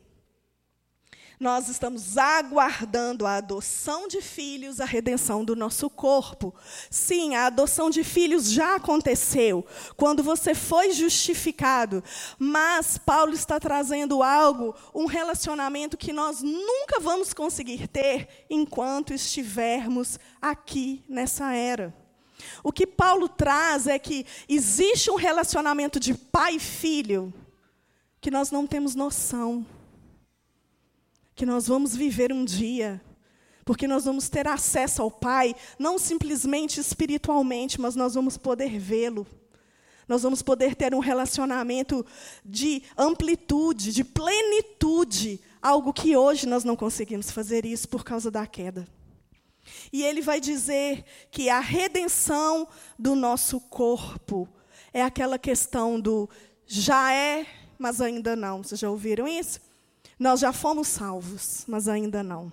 nós 1.38 1.68
estamos 1.68 2.16
aguardando 2.16 3.26
a 3.26 3.36
adoção 3.36 4.08
de 4.08 4.22
filhos, 4.22 4.80
a 4.80 4.84
redenção 4.84 5.44
do 5.44 5.54
nosso 5.54 5.90
corpo. 5.90 6.54
Sim, 6.90 7.34
a 7.34 7.46
adoção 7.46 7.90
de 7.90 8.02
filhos 8.02 8.50
já 8.50 8.76
aconteceu, 8.76 9.64
quando 9.96 10.22
você 10.22 10.54
foi 10.54 10.92
justificado. 10.92 12.02
Mas 12.38 12.96
Paulo 12.96 13.34
está 13.34 13.60
trazendo 13.60 14.22
algo, 14.22 14.74
um 14.94 15.06
relacionamento 15.06 15.96
que 15.96 16.12
nós 16.12 16.42
nunca 16.42 17.00
vamos 17.00 17.34
conseguir 17.34 17.86
ter 17.86 18.46
enquanto 18.48 19.12
estivermos 19.12 20.18
aqui 20.40 21.04
nessa 21.08 21.52
era. 21.52 21.94
O 22.62 22.72
que 22.72 22.86
Paulo 22.86 23.28
traz 23.28 23.86
é 23.86 23.98
que 23.98 24.24
existe 24.48 25.10
um 25.10 25.16
relacionamento 25.16 25.98
de 26.00 26.14
pai 26.14 26.56
e 26.56 26.60
filho 26.60 27.32
que 28.20 28.30
nós 28.30 28.50
não 28.50 28.66
temos 28.66 28.94
noção 28.94 29.64
que 31.36 31.44
nós 31.44 31.68
vamos 31.68 31.94
viver 31.94 32.32
um 32.32 32.44
dia, 32.44 33.00
porque 33.62 33.86
nós 33.86 34.06
vamos 34.06 34.30
ter 34.30 34.48
acesso 34.48 35.02
ao 35.02 35.10
Pai, 35.10 35.54
não 35.78 35.98
simplesmente 35.98 36.80
espiritualmente, 36.80 37.78
mas 37.78 37.94
nós 37.94 38.14
vamos 38.14 38.38
poder 38.38 38.78
vê-lo. 38.78 39.26
Nós 40.08 40.22
vamos 40.22 40.40
poder 40.40 40.74
ter 40.74 40.94
um 40.94 41.00
relacionamento 41.00 42.06
de 42.44 42.82
amplitude, 42.96 43.92
de 43.92 44.02
plenitude, 44.02 45.40
algo 45.60 45.92
que 45.92 46.16
hoje 46.16 46.46
nós 46.46 46.64
não 46.64 46.76
conseguimos 46.76 47.30
fazer 47.30 47.66
isso 47.66 47.88
por 47.88 48.02
causa 48.02 48.30
da 48.30 48.46
queda. 48.46 48.88
E 49.92 50.04
ele 50.04 50.22
vai 50.22 50.40
dizer 50.40 51.04
que 51.30 51.50
a 51.50 51.60
redenção 51.60 52.68
do 52.98 53.14
nosso 53.14 53.60
corpo 53.60 54.48
é 54.92 55.02
aquela 55.02 55.38
questão 55.38 56.00
do 56.00 56.30
já 56.66 57.12
é, 57.12 57.44
mas 57.76 58.00
ainda 58.00 58.34
não. 58.36 58.62
Vocês 58.62 58.80
já 58.80 58.88
ouviram 58.88 59.26
isso? 59.26 59.65
Nós 60.18 60.40
já 60.40 60.52
fomos 60.52 60.88
salvos, 60.88 61.64
mas 61.66 61.88
ainda 61.88 62.22
não. 62.22 62.50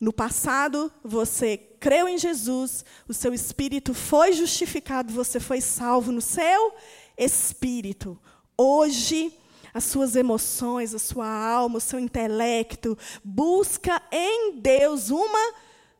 No 0.00 0.12
passado, 0.12 0.92
você 1.02 1.56
creu 1.56 2.08
em 2.08 2.18
Jesus, 2.18 2.84
o 3.08 3.14
seu 3.14 3.32
espírito 3.32 3.94
foi 3.94 4.32
justificado, 4.32 5.12
você 5.12 5.40
foi 5.40 5.60
salvo 5.60 6.12
no 6.12 6.20
seu 6.20 6.74
espírito. 7.16 8.18
Hoje, 8.56 9.32
as 9.72 9.84
suas 9.84 10.14
emoções, 10.14 10.94
a 10.94 10.98
sua 10.98 11.26
alma, 11.26 11.78
o 11.78 11.80
seu 11.80 11.98
intelecto 11.98 12.96
busca 13.24 14.00
em 14.12 14.60
Deus 14.60 15.10
uma 15.10 15.54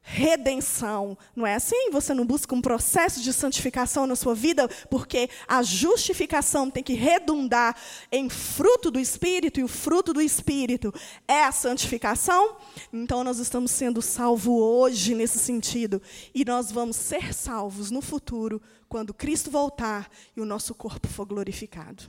redenção. 0.07 1.17
Não 1.35 1.47
é 1.47 1.55
assim? 1.55 1.91
Você 1.91 2.13
não 2.13 2.27
busca 2.27 2.55
um 2.55 2.61
processo 2.61 3.23
de 3.23 3.33
santificação 3.33 4.07
na 4.07 4.15
sua 4.15 4.35
vida, 4.35 4.69
porque 4.91 5.31
a 5.49 5.63
justificação 5.63 6.71
tem 6.71 6.83
que 6.83 6.93
redundar 6.93 7.75
em 8.13 8.29
fruto 8.29 8.91
do 8.91 9.01
Espírito, 9.01 9.59
e 9.59 9.65
o 9.65 9.69
fruto 9.69 10.13
do 10.13 10.21
Espírito 10.21 10.93
é 11.27 11.43
a 11.45 11.51
santificação. 11.51 12.57
Então, 12.93 13.25
nós 13.25 13.39
estamos 13.39 13.71
sendo 13.71 14.03
salvos 14.03 14.55
hoje 14.55 15.15
nesse 15.15 15.39
sentido, 15.39 16.01
e 16.35 16.45
nós 16.45 16.71
vamos 16.71 16.97
ser 16.97 17.33
salvos 17.33 17.91
no 17.91 18.03
futuro, 18.03 18.61
quando 18.89 19.15
Cristo 19.15 19.51
voltar 19.51 20.11
e 20.37 20.41
o 20.41 20.45
nosso 20.45 20.75
corpo 20.75 21.09
for 21.09 21.25
glorificado. 21.25 22.05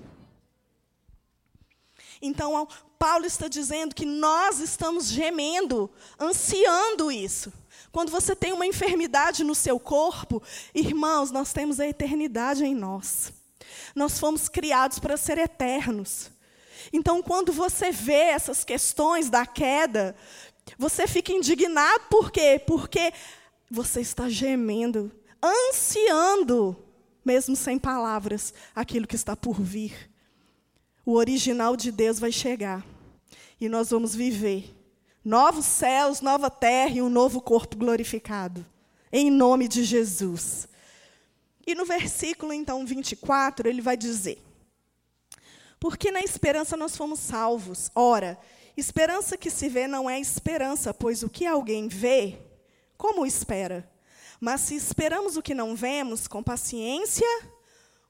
Então, 2.22 2.68
Paulo 3.00 3.26
está 3.26 3.48
dizendo 3.48 3.96
que 3.96 4.06
nós 4.06 4.60
estamos 4.60 5.08
gemendo, 5.08 5.90
ansiando 6.20 7.12
isso. 7.12 7.52
Quando 7.96 8.12
você 8.12 8.36
tem 8.36 8.52
uma 8.52 8.68
enfermidade 8.68 9.42
no 9.42 9.56
seu 9.56 9.80
corpo, 9.80 10.44
irmãos, 10.74 11.32
nós 11.32 11.54
temos 11.54 11.80
a 11.80 11.88
eternidade 11.88 12.66
em 12.66 12.76
nós. 12.76 13.32
Nós 13.96 14.20
fomos 14.20 14.50
criados 14.50 15.00
para 15.00 15.16
ser 15.16 15.38
eternos. 15.38 16.30
Então, 16.92 17.24
quando 17.24 17.54
você 17.54 17.94
vê 17.94 18.32
essas 18.32 18.66
questões 18.66 19.30
da 19.30 19.46
queda, 19.46 20.14
você 20.78 21.08
fica 21.08 21.32
indignado 21.32 22.04
por 22.10 22.32
quê? 22.34 22.62
Porque 22.68 23.14
você 23.72 24.02
está 24.02 24.28
gemendo, 24.28 25.10
ansiando, 25.42 26.76
mesmo 27.24 27.56
sem 27.56 27.80
palavras, 27.80 28.54
aquilo 28.76 29.08
que 29.08 29.16
está 29.16 29.38
por 29.38 29.62
vir. 29.62 30.12
O 31.06 31.14
original 31.14 31.78
de 31.78 31.94
Deus 31.94 32.20
vai 32.20 32.34
chegar 32.34 32.86
e 33.58 33.70
nós 33.70 33.92
vamos 33.92 34.14
viver 34.14 34.75
novos 35.26 35.66
céus, 35.66 36.22
nova 36.22 36.52
terra 36.52 36.92
e 36.98 37.02
um 37.02 37.10
novo 37.10 37.42
corpo 37.42 37.76
glorificado. 37.76 38.64
Em 39.12 39.32
nome 39.32 39.68
de 39.68 39.84
Jesus. 39.84 40.68
E 41.66 41.74
no 41.74 41.84
versículo, 41.84 42.54
então, 42.54 42.86
24, 42.86 43.68
ele 43.68 43.82
vai 43.82 43.98
dizer: 43.98 44.40
Porque 45.80 46.12
na 46.12 46.22
esperança 46.22 46.78
nós 46.78 46.96
fomos 46.96 47.20
salvos. 47.20 47.90
Ora, 47.96 48.38
esperança 48.78 49.36
que 49.36 49.50
se 49.50 49.68
vê 49.68 49.88
não 49.88 50.08
é 50.08 50.20
esperança, 50.20 50.94
pois 50.94 51.24
o 51.24 51.30
que 51.30 51.48
alguém 51.48 51.88
vê, 51.88 52.38
como 52.96 53.26
espera? 53.26 53.90
Mas 54.40 54.62
se 54.62 54.76
esperamos 54.76 55.38
o 55.38 55.42
que 55.42 55.56
não 55.56 55.76
vemos, 55.76 56.28
com 56.28 56.44
paciência 56.44 57.26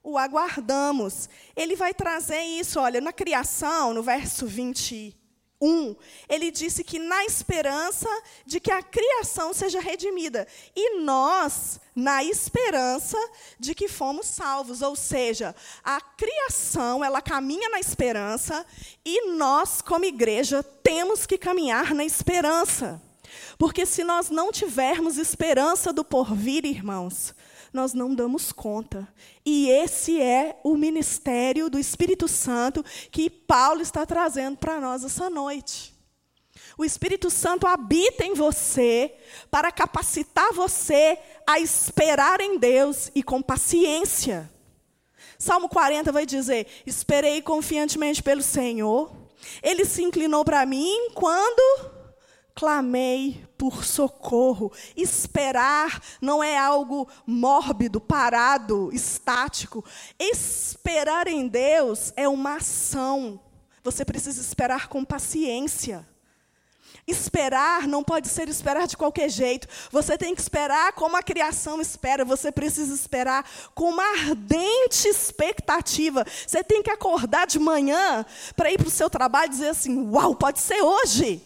o 0.03 0.17
aguardamos. 0.17 1.29
Ele 1.55 1.75
vai 1.75 1.93
trazer 1.93 2.41
isso, 2.41 2.79
olha, 2.79 2.99
na 2.99 3.13
criação, 3.13 3.93
no 3.93 4.03
verso 4.03 4.45
20 4.45 5.24
1, 5.61 5.95
ele 6.27 6.51
disse 6.51 6.83
que 6.83 6.99
na 6.99 7.23
esperança 7.25 8.09
de 8.45 8.59
que 8.59 8.71
a 8.71 8.83
criação 8.83 9.53
seja 9.53 9.79
redimida. 9.79 10.47
E 10.75 10.99
nós, 10.99 11.79
na 11.95 12.23
esperança 12.23 13.17
de 13.59 13.73
que 13.73 13.87
fomos 13.87 14.27
salvos. 14.27 14.81
Ou 14.81 14.95
seja, 14.95 15.55
a 15.83 16.01
criação, 16.01 17.03
ela 17.03 17.21
caminha 17.21 17.69
na 17.69 17.79
esperança 17.79 18.65
e 19.03 19.31
nós, 19.31 19.81
como 19.81 20.05
igreja, 20.05 20.61
temos 20.61 21.25
que 21.25 21.37
caminhar 21.37 21.93
na 21.93 22.03
esperança. 22.03 23.01
Porque 23.57 23.85
se 23.85 24.03
nós 24.03 24.29
não 24.29 24.51
tivermos 24.51 25.17
esperança 25.17 25.91
do 25.93 26.03
porvir, 26.03 26.65
irmãos, 26.65 27.33
nós 27.75 27.93
não 27.93 28.15
damos 28.15 28.51
conta. 28.51 29.07
E 29.45 29.69
esse 29.69 30.19
é 30.19 30.59
o 30.63 30.75
ministério 30.75 31.69
do 31.69 31.77
Espírito 31.77 32.27
Santo 32.27 32.83
que 33.11 33.29
Paulo 33.29 33.81
está 33.81 34.05
trazendo 34.05 34.57
para 34.57 34.79
nós 34.79 35.03
essa 35.03 35.29
noite. 35.29 35.93
O 36.77 36.83
Espírito 36.83 37.29
Santo 37.29 37.67
habita 37.67 38.25
em 38.25 38.33
você 38.33 39.13
para 39.51 39.71
capacitar 39.71 40.51
você 40.53 41.17
a 41.45 41.59
esperar 41.59 42.41
em 42.41 42.57
Deus 42.57 43.11
e 43.13 43.21
com 43.21 43.41
paciência. 43.41 44.49
Salmo 45.37 45.69
40 45.69 46.11
vai 46.11 46.25
dizer: 46.25 46.67
Esperei 46.85 47.41
confiantemente 47.41 48.23
pelo 48.23 48.41
Senhor, 48.41 49.15
ele 49.61 49.85
se 49.85 50.03
inclinou 50.03 50.43
para 50.43 50.65
mim 50.65 51.09
quando 51.13 51.91
clamei 52.53 53.44
por 53.57 53.83
socorro. 53.83 54.71
Esperar 54.95 56.01
não 56.21 56.43
é 56.43 56.57
algo 56.57 57.07
mórbido, 57.25 57.99
parado, 57.99 58.89
estático. 58.93 59.83
Esperar 60.19 61.27
em 61.27 61.47
Deus 61.47 62.13
é 62.15 62.27
uma 62.27 62.55
ação. 62.57 63.39
Você 63.83 64.03
precisa 64.03 64.41
esperar 64.41 64.87
com 64.87 65.03
paciência. 65.03 66.05
Esperar 67.07 67.87
não 67.87 68.03
pode 68.03 68.27
ser 68.27 68.49
esperar 68.49 68.87
de 68.87 68.97
qualquer 68.97 69.29
jeito. 69.29 69.67
Você 69.91 70.17
tem 70.17 70.33
que 70.33 70.41
esperar 70.41 70.93
como 70.93 71.15
a 71.15 71.21
criação 71.21 71.79
espera. 71.79 72.25
Você 72.25 72.51
precisa 72.51 72.95
esperar 72.95 73.47
com 73.75 73.89
uma 73.91 74.03
ardente 74.21 75.07
expectativa. 75.07 76.25
Você 76.47 76.63
tem 76.63 76.81
que 76.81 76.89
acordar 76.89 77.45
de 77.45 77.59
manhã 77.59 78.25
para 78.55 78.71
ir 78.71 78.77
para 78.77 78.87
o 78.87 78.91
seu 78.91 79.07
trabalho 79.07 79.47
e 79.47 79.49
dizer 79.49 79.69
assim: 79.69 80.09
Uau, 80.09 80.35
pode 80.35 80.59
ser 80.59 80.81
hoje. 80.81 81.43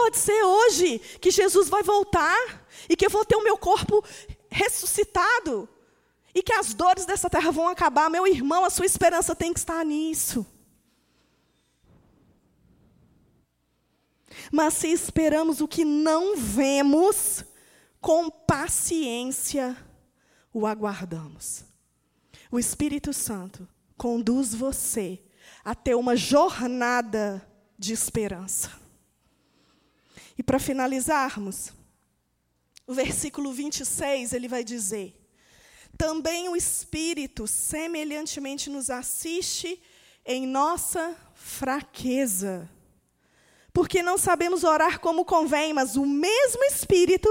Pode 0.00 0.16
ser 0.16 0.42
hoje 0.42 0.98
que 1.20 1.30
Jesus 1.30 1.68
vai 1.68 1.82
voltar 1.82 2.64
e 2.88 2.96
que 2.96 3.04
eu 3.04 3.10
vou 3.10 3.22
ter 3.22 3.36
o 3.36 3.44
meu 3.44 3.58
corpo 3.58 4.02
ressuscitado 4.48 5.68
e 6.34 6.42
que 6.42 6.54
as 6.54 6.72
dores 6.72 7.04
dessa 7.04 7.28
terra 7.28 7.50
vão 7.50 7.68
acabar. 7.68 8.08
Meu 8.08 8.26
irmão, 8.26 8.64
a 8.64 8.70
sua 8.70 8.86
esperança 8.86 9.36
tem 9.36 9.52
que 9.52 9.58
estar 9.58 9.84
nisso. 9.84 10.46
Mas 14.50 14.72
se 14.72 14.88
esperamos 14.90 15.60
o 15.60 15.68
que 15.68 15.84
não 15.84 16.34
vemos, 16.34 17.44
com 18.00 18.30
paciência 18.30 19.76
o 20.50 20.66
aguardamos. 20.66 21.62
O 22.50 22.58
Espírito 22.58 23.12
Santo 23.12 23.68
conduz 23.98 24.54
você 24.54 25.22
a 25.62 25.74
ter 25.74 25.94
uma 25.94 26.16
jornada 26.16 27.46
de 27.78 27.92
esperança. 27.92 28.79
E 30.40 30.42
para 30.42 30.58
finalizarmos, 30.58 31.70
o 32.86 32.94
versículo 32.94 33.52
26, 33.52 34.32
ele 34.32 34.48
vai 34.48 34.64
dizer: 34.64 35.14
Também 35.98 36.48
o 36.48 36.56
Espírito 36.56 37.46
semelhantemente 37.46 38.70
nos 38.70 38.88
assiste 38.88 39.78
em 40.24 40.46
nossa 40.46 41.14
fraqueza. 41.34 42.70
Porque 43.70 44.02
não 44.02 44.16
sabemos 44.16 44.64
orar 44.64 44.98
como 44.98 45.26
convém, 45.26 45.74
mas 45.74 45.94
o 45.96 46.06
mesmo 46.06 46.64
Espírito 46.64 47.28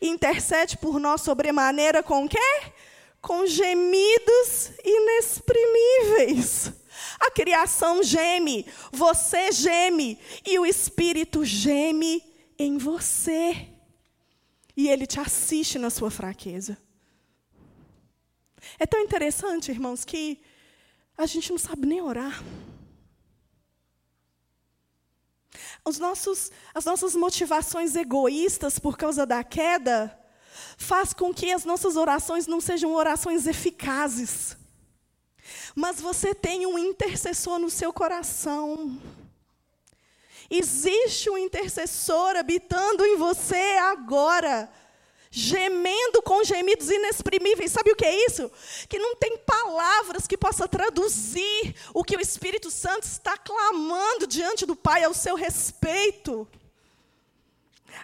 intercede 0.00 0.78
por 0.78 1.00
nós 1.00 1.22
sobremaneira 1.22 2.04
com 2.04 2.28
quê? 2.28 2.38
Com 3.20 3.48
gemidos 3.48 4.70
inexprimíveis. 4.84 6.72
A 7.18 7.32
criação 7.32 8.00
geme, 8.00 8.64
você 8.92 9.50
geme, 9.50 10.20
e 10.46 10.56
o 10.56 10.64
Espírito 10.64 11.44
geme 11.44 12.32
em 12.58 12.78
você. 12.78 13.68
E 14.76 14.88
ele 14.88 15.06
te 15.06 15.20
assiste 15.20 15.78
na 15.78 15.90
sua 15.90 16.10
fraqueza. 16.10 16.76
É 18.78 18.86
tão 18.86 19.00
interessante, 19.00 19.70
irmãos, 19.70 20.04
que 20.04 20.40
a 21.16 21.26
gente 21.26 21.50
não 21.50 21.58
sabe 21.58 21.86
nem 21.86 22.00
orar. 22.00 22.42
Os 25.84 25.98
nossos, 25.98 26.50
as 26.74 26.84
nossas 26.84 27.14
motivações 27.14 27.94
egoístas 27.94 28.78
por 28.78 28.96
causa 28.96 29.26
da 29.26 29.44
queda 29.44 30.18
faz 30.76 31.12
com 31.12 31.32
que 31.32 31.52
as 31.52 31.64
nossas 31.64 31.96
orações 31.96 32.46
não 32.46 32.60
sejam 32.60 32.92
orações 32.94 33.46
eficazes. 33.46 34.56
Mas 35.74 36.00
você 36.00 36.34
tem 36.34 36.66
um 36.66 36.78
intercessor 36.78 37.58
no 37.58 37.68
seu 37.68 37.92
coração. 37.92 38.98
Existe 40.50 41.30
um 41.30 41.38
intercessor 41.38 42.36
habitando 42.36 43.04
em 43.04 43.16
você 43.16 43.76
agora 43.80 44.70
gemendo 45.36 46.22
com 46.22 46.44
gemidos 46.44 46.88
inexprimíveis. 46.88 47.72
Sabe 47.72 47.90
o 47.90 47.96
que 47.96 48.04
é 48.04 48.24
isso? 48.24 48.48
Que 48.88 49.00
não 49.00 49.16
tem 49.16 49.36
palavras 49.38 50.28
que 50.28 50.38
possa 50.38 50.68
traduzir 50.68 51.74
o 51.92 52.04
que 52.04 52.16
o 52.16 52.20
Espírito 52.20 52.70
Santo 52.70 53.02
está 53.02 53.36
clamando 53.36 54.28
diante 54.28 54.64
do 54.64 54.76
Pai 54.76 55.02
ao 55.02 55.12
seu 55.12 55.34
respeito. 55.34 56.46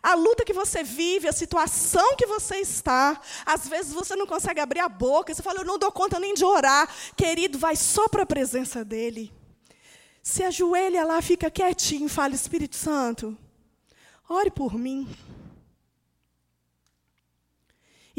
A 0.02 0.14
luta 0.14 0.44
que 0.44 0.52
você 0.52 0.82
vive, 0.82 1.28
a 1.28 1.32
situação 1.32 2.16
que 2.16 2.26
você 2.26 2.56
está, 2.56 3.20
às 3.46 3.68
vezes 3.68 3.92
você 3.92 4.16
não 4.16 4.26
consegue 4.26 4.58
abrir 4.58 4.80
a 4.80 4.88
boca, 4.88 5.32
você 5.32 5.42
fala, 5.42 5.60
eu 5.60 5.64
não 5.64 5.78
dou 5.78 5.92
conta 5.92 6.18
nem 6.18 6.34
de 6.34 6.44
orar. 6.44 6.92
Querido, 7.16 7.60
vai 7.60 7.76
só 7.76 8.08
para 8.08 8.24
a 8.24 8.26
presença 8.26 8.84
dEle. 8.84 9.32
Se 10.22 10.42
ajoelha 10.42 11.04
lá, 11.04 11.20
fica 11.22 11.50
quietinho, 11.50 12.08
fala, 12.08 12.34
Espírito 12.34 12.76
Santo, 12.76 13.36
ore 14.28 14.50
por 14.50 14.74
mim 14.74 15.08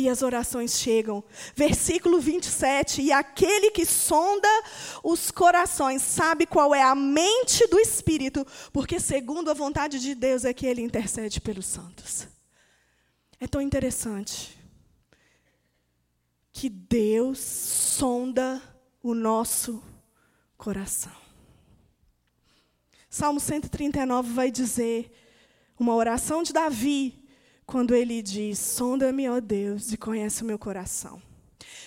e 0.02 0.10
as 0.10 0.22
orações 0.22 0.80
chegam. 0.80 1.24
Versículo 1.56 2.20
27, 2.20 3.02
e 3.02 3.12
aquele 3.12 3.72
que 3.72 3.86
sonda 3.86 4.48
os 5.04 5.32
corações 5.32 6.02
sabe 6.02 6.46
qual 6.46 6.74
é 6.74 6.82
a 6.82 6.96
mente 6.96 7.68
do 7.68 7.80
Espírito, 7.80 8.46
porque 8.72 9.00
segundo 9.00 9.50
a 9.52 9.54
vontade 9.54 10.00
de 10.00 10.16
Deus 10.16 10.46
é 10.46 10.54
que 10.54 10.66
ele 10.66 10.82
intercede 10.82 11.40
pelos 11.40 11.66
santos. 11.66 12.28
É 13.40 13.48
tão 13.48 13.62
interessante 13.62 14.58
que 16.54 16.70
Deus 16.70 17.40
sonda 17.40 18.62
o 19.02 19.14
nosso 19.14 19.82
coração. 20.58 21.21
Salmo 23.14 23.42
139 23.42 24.32
vai 24.32 24.50
dizer, 24.50 25.12
uma 25.78 25.94
oração 25.94 26.42
de 26.42 26.54
Davi, 26.54 27.28
quando 27.66 27.94
ele 27.94 28.22
diz: 28.22 28.58
Sonda-me, 28.58 29.28
ó 29.28 29.42
Deus, 29.42 29.92
e 29.92 29.98
conhece 29.98 30.44
o 30.44 30.46
meu 30.46 30.58
coração. 30.58 31.22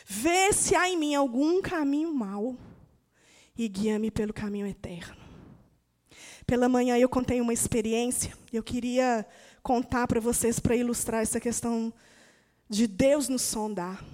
Vê 0.06 0.52
se 0.52 0.76
há 0.76 0.86
em 0.86 0.98
mim 0.98 1.14
algum 1.14 1.62
caminho 1.62 2.12
mau 2.12 2.54
e 3.56 3.66
guia-me 3.66 4.10
pelo 4.10 4.34
caminho 4.34 4.66
eterno. 4.66 5.16
Pela 6.46 6.68
manhã 6.68 6.98
eu 6.98 7.08
contei 7.08 7.40
uma 7.40 7.54
experiência, 7.54 8.36
eu 8.52 8.62
queria 8.62 9.26
contar 9.62 10.06
para 10.06 10.20
vocês 10.20 10.60
para 10.60 10.76
ilustrar 10.76 11.22
essa 11.22 11.40
questão 11.40 11.90
de 12.68 12.86
Deus 12.86 13.30
nos 13.30 13.40
sondar. 13.40 14.04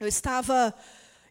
Eu 0.00 0.06
estava 0.06 0.72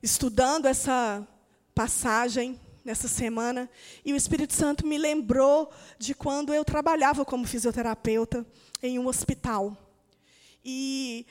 estudando 0.04 0.66
essa 0.66 1.26
passagem 1.74 2.60
nessa 2.90 3.08
semana 3.08 3.70
e 4.04 4.12
o 4.12 4.16
Espírito 4.16 4.52
Santo 4.52 4.84
me 4.84 4.98
lembrou 4.98 5.72
de 6.00 6.16
quando 6.16 6.52
eu 6.52 6.66
trabalhava 6.66 7.24
como 7.24 7.46
fisioterapeuta 7.46 8.44
em 8.82 8.98
um 8.98 9.06
hospital. 9.06 9.78
E 10.66 11.24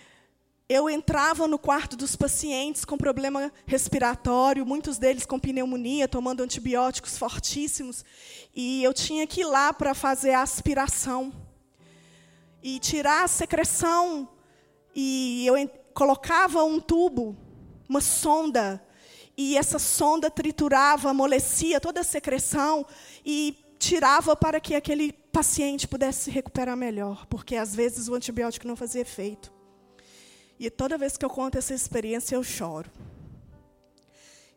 eu 0.69 0.89
entrava 0.89 1.49
no 1.49 1.59
quarto 1.59 1.97
dos 1.97 2.15
pacientes 2.15 2.85
com 2.85 2.97
problema 2.97 3.53
respiratório, 3.67 4.65
muitos 4.65 4.99
deles 4.99 5.27
com 5.27 5.37
pneumonia, 5.37 6.07
tomando 6.07 6.45
antibióticos 6.45 7.19
fortíssimos, 7.19 8.05
e 8.55 8.85
eu 8.85 8.95
tinha 8.95 9.27
que 9.27 9.41
ir 9.41 9.47
lá 9.47 9.73
para 9.73 9.95
fazer 9.95 10.35
a 10.35 10.43
aspiração 10.43 11.33
e 12.63 12.79
tirar 12.79 13.25
a 13.25 13.29
secreção. 13.29 14.29
E 14.95 15.45
eu 15.45 15.55
colocava 15.93 16.63
um 16.63 16.79
tubo, 16.79 17.37
uma 17.89 18.01
sonda, 18.01 18.81
e 19.39 19.57
essa 19.57 19.79
sonda 19.79 20.29
triturava, 20.29 21.11
amolecia 21.11 21.81
toda 21.81 22.01
a 22.01 22.05
secreção 22.05 22.85
e 23.25 23.57
tirava 23.79 24.35
para 24.35 24.59
que 24.59 24.75
aquele 24.75 25.13
paciente 25.13 25.87
pudesse 25.87 26.25
se 26.25 26.31
recuperar 26.33 26.77
melhor, 26.77 27.25
porque 27.27 27.55
às 27.55 27.73
vezes 27.73 28.09
o 28.09 28.17
antibiótico 28.17 28.67
não 28.67 28.75
fazia 28.75 29.03
efeito. 29.03 29.53
E 30.59 30.69
toda 30.69 30.99
vez 30.99 31.17
que 31.17 31.25
eu 31.25 31.31
conto 31.31 31.57
essa 31.57 31.73
experiência, 31.73 32.35
eu 32.35 32.43
choro. 32.43 32.91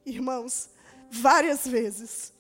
Irmãos, 0.04 0.72
várias 1.12 1.68
vezes, 1.68 2.34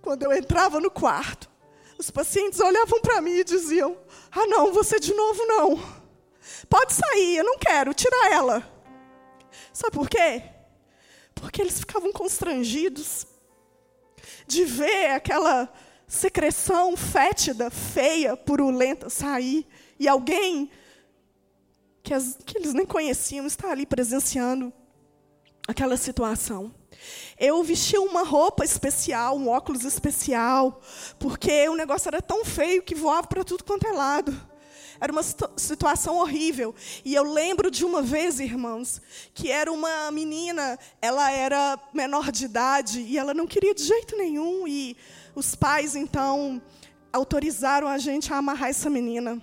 quando 0.00 0.22
eu 0.22 0.32
entrava 0.32 0.78
no 0.78 0.88
quarto, 0.88 1.50
os 1.98 2.12
pacientes 2.12 2.60
olhavam 2.60 3.00
para 3.00 3.20
mim 3.20 3.32
e 3.32 3.44
diziam: 3.44 3.98
Ah, 4.30 4.46
não, 4.46 4.72
você 4.72 5.00
de 5.00 5.12
novo 5.12 5.44
não. 5.46 6.00
Pode 6.68 6.92
sair, 6.92 7.38
eu 7.38 7.44
não 7.44 7.58
quero, 7.58 7.92
tira 7.92 8.32
ela. 8.32 8.62
Sabe 9.72 9.96
por 9.96 10.08
quê? 10.08 10.59
Porque 11.40 11.62
eles 11.62 11.80
ficavam 11.80 12.12
constrangidos 12.12 13.26
de 14.46 14.64
ver 14.64 15.10
aquela 15.10 15.72
secreção 16.06 16.96
fétida, 16.96 17.70
feia, 17.70 18.36
purulenta 18.36 19.08
sair 19.08 19.66
e 19.98 20.08
alguém 20.08 20.70
que, 22.02 22.12
as, 22.12 22.36
que 22.44 22.58
eles 22.58 22.74
nem 22.74 22.84
conheciam 22.84 23.46
está 23.46 23.70
ali 23.70 23.86
presenciando 23.86 24.72
aquela 25.66 25.96
situação. 25.96 26.74
Eu 27.38 27.62
vesti 27.62 27.96
uma 27.96 28.22
roupa 28.22 28.64
especial, 28.64 29.38
um 29.38 29.48
óculos 29.48 29.84
especial, 29.84 30.80
porque 31.18 31.68
o 31.68 31.76
negócio 31.76 32.08
era 32.08 32.20
tão 32.20 32.44
feio 32.44 32.82
que 32.82 32.94
voava 32.94 33.26
para 33.26 33.44
tudo 33.44 33.64
quanto 33.64 33.86
é 33.86 33.92
lado. 33.92 34.49
Era 35.00 35.10
uma 35.10 35.22
situação 35.22 36.18
horrível. 36.18 36.74
E 37.04 37.14
eu 37.14 37.24
lembro 37.24 37.70
de 37.70 37.84
uma 37.84 38.02
vez, 38.02 38.38
irmãos, 38.38 39.00
que 39.32 39.50
era 39.50 39.72
uma 39.72 40.10
menina, 40.10 40.78
ela 41.00 41.30
era 41.30 41.78
menor 41.94 42.30
de 42.30 42.44
idade 42.44 43.00
e 43.00 43.16
ela 43.16 43.32
não 43.32 43.46
queria 43.46 43.74
de 43.74 43.82
jeito 43.82 44.14
nenhum. 44.16 44.68
E 44.68 44.96
os 45.34 45.54
pais, 45.54 45.96
então, 45.96 46.60
autorizaram 47.10 47.88
a 47.88 47.96
gente 47.96 48.32
a 48.32 48.36
amarrar 48.36 48.68
essa 48.68 48.90
menina. 48.90 49.40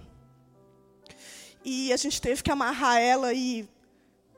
E 1.65 1.91
a 1.91 1.97
gente 1.97 2.21
teve 2.21 2.43
que 2.43 2.51
amarrar 2.51 2.97
ela 2.97 3.33
e 3.33 3.67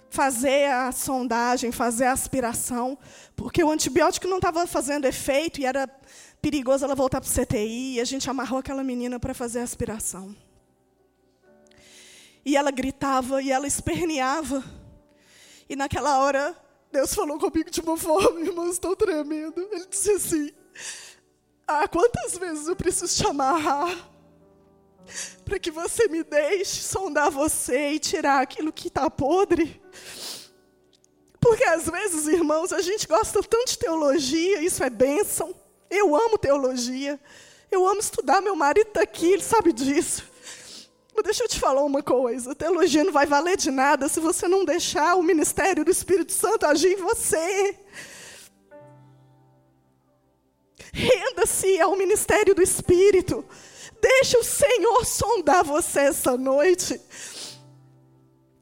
fazer 0.09 0.71
a 0.71 0.91
sondagem, 0.91 1.71
fazer 1.71 2.05
a 2.05 2.13
aspiração, 2.13 2.97
porque 3.35 3.63
o 3.63 3.69
antibiótico 3.69 4.27
não 4.27 4.37
estava 4.37 4.65
fazendo 4.65 5.05
efeito 5.05 5.61
e 5.61 5.65
era 5.65 5.87
perigoso 6.41 6.85
ela 6.85 6.95
voltar 6.95 7.21
para 7.21 7.29
o 7.29 7.31
CTI. 7.31 7.95
E 7.95 8.01
a 8.01 8.05
gente 8.05 8.29
amarrou 8.29 8.59
aquela 8.59 8.83
menina 8.83 9.19
para 9.19 9.33
fazer 9.33 9.59
a 9.59 9.63
aspiração. 9.63 10.33
E 12.45 12.55
ela 12.55 12.71
gritava 12.71 13.41
e 13.41 13.51
ela 13.51 13.67
esperneava. 13.67 14.63
E 15.69 15.75
naquela 15.75 16.19
hora, 16.19 16.55
Deus 16.91 17.13
falou 17.13 17.37
comigo 17.37 17.69
de 17.69 17.81
uma 17.81 17.95
forma, 17.95 18.39
irmãos, 18.41 18.73
estou 18.73 18.95
tremendo. 18.95 19.61
Ele 19.71 19.85
disse 19.85 20.11
assim: 20.11 20.51
Ah, 21.67 21.87
quantas 21.87 22.37
vezes 22.37 22.67
eu 22.67 22.75
preciso 22.75 23.15
te 23.15 23.27
amarrar 23.27 24.09
para 25.43 25.59
que 25.59 25.71
você 25.71 26.07
me 26.07 26.23
deixe 26.23 26.81
sondar 26.81 27.31
você 27.31 27.91
e 27.91 27.99
tirar 27.99 28.41
aquilo 28.41 28.73
que 28.73 28.87
está 28.87 29.09
podre? 29.09 29.81
Porque 31.39 31.63
às 31.63 31.85
vezes, 31.85 32.27
irmãos, 32.27 32.73
a 32.73 32.81
gente 32.81 33.07
gosta 33.07 33.41
tanto 33.41 33.71
de 33.71 33.77
teologia, 33.77 34.61
isso 34.61 34.83
é 34.83 34.89
bênção. 34.89 35.55
Eu 35.89 36.15
amo 36.15 36.37
teologia. 36.37 37.19
Eu 37.71 37.87
amo 37.87 37.99
estudar, 37.99 38.41
meu 38.41 38.55
marido 38.55 38.87
está 38.87 39.01
aqui, 39.01 39.33
ele 39.33 39.43
sabe 39.43 39.71
disso. 39.71 40.28
Mas 41.19 41.25
deixa 41.25 41.43
eu 41.43 41.49
te 41.49 41.59
falar 41.59 41.83
uma 41.83 42.01
coisa: 42.01 42.55
teologia 42.55 43.03
não 43.03 43.11
vai 43.11 43.25
valer 43.25 43.57
de 43.57 43.69
nada 43.69 44.07
se 44.07 44.21
você 44.21 44.47
não 44.47 44.63
deixar 44.63 45.15
o 45.15 45.23
ministério 45.23 45.83
do 45.83 45.91
Espírito 45.91 46.31
Santo 46.31 46.65
agir 46.65 46.93
em 46.93 47.01
você. 47.01 47.77
Renda-se 50.93 51.79
ao 51.81 51.97
ministério 51.97 52.55
do 52.55 52.61
Espírito. 52.61 53.43
Deixe 54.01 54.37
o 54.37 54.43
Senhor 54.45 55.05
sondar 55.05 55.65
você 55.65 55.99
essa 55.99 56.37
noite. 56.37 56.99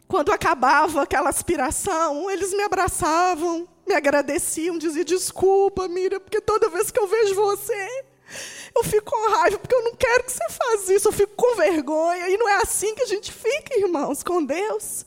Quando 0.08 0.32
acabava 0.32 1.04
aquela 1.04 1.30
aspiração, 1.30 2.32
eles 2.32 2.54
me 2.54 2.64
abraçavam, 2.64 3.68
me 3.86 3.94
agradeciam, 3.94 4.80
diziam 4.80 5.06
desculpa, 5.06 5.88
Mira, 5.88 6.20
porque 6.20 6.42
toda 6.42 6.70
vez 6.70 6.90
que 6.90 7.00
eu 7.00 7.06
vejo 7.06 7.36
você, 7.36 8.06
eu 8.78 8.84
fico 8.84 9.12
com 9.12 9.32
raiva, 9.32 9.58
porque 9.58 9.76
eu 9.76 9.84
não 9.84 9.96
quero 9.96 10.24
que 10.24 10.32
você 10.32 10.50
faça 10.50 10.94
isso, 10.94 11.08
eu 11.08 11.12
fico 11.12 11.34
com 11.36 11.56
vergonha. 11.56 12.30
E 12.30 12.38
não 12.38 12.48
é 12.48 12.62
assim 12.62 12.94
que 12.96 13.02
a 13.02 13.08
gente 13.08 13.32
fica, 13.32 13.80
irmãos, 13.80 14.24
com 14.24 14.44
Deus. 14.44 15.06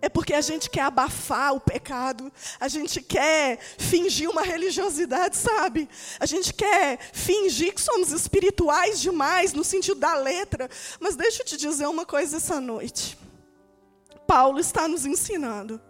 É 0.00 0.08
porque 0.08 0.34
a 0.34 0.40
gente 0.40 0.68
quer 0.68 0.80
abafar 0.80 1.54
o 1.54 1.60
pecado, 1.60 2.32
a 2.58 2.66
gente 2.66 3.00
quer 3.00 3.60
fingir 3.78 4.28
uma 4.28 4.42
religiosidade, 4.42 5.36
sabe? 5.36 5.88
A 6.18 6.26
gente 6.26 6.52
quer 6.52 6.98
fingir 7.12 7.72
que 7.72 7.80
somos 7.80 8.10
espirituais 8.10 9.00
demais, 9.00 9.52
no 9.52 9.62
sentido 9.62 10.00
da 10.00 10.14
letra. 10.14 10.68
Mas 10.98 11.14
deixa 11.14 11.42
eu 11.42 11.46
te 11.46 11.56
dizer 11.56 11.86
uma 11.86 12.04
coisa 12.04 12.38
essa 12.38 12.60
noite. 12.60 13.16
Paulo 14.26 14.58
está 14.58 14.88
nos 14.88 15.06
ensinando 15.06 15.80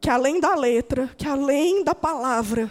que 0.00 0.08
além 0.08 0.40
da 0.40 0.54
letra, 0.54 1.08
que 1.18 1.28
além 1.28 1.84
da 1.84 1.94
palavra, 1.94 2.70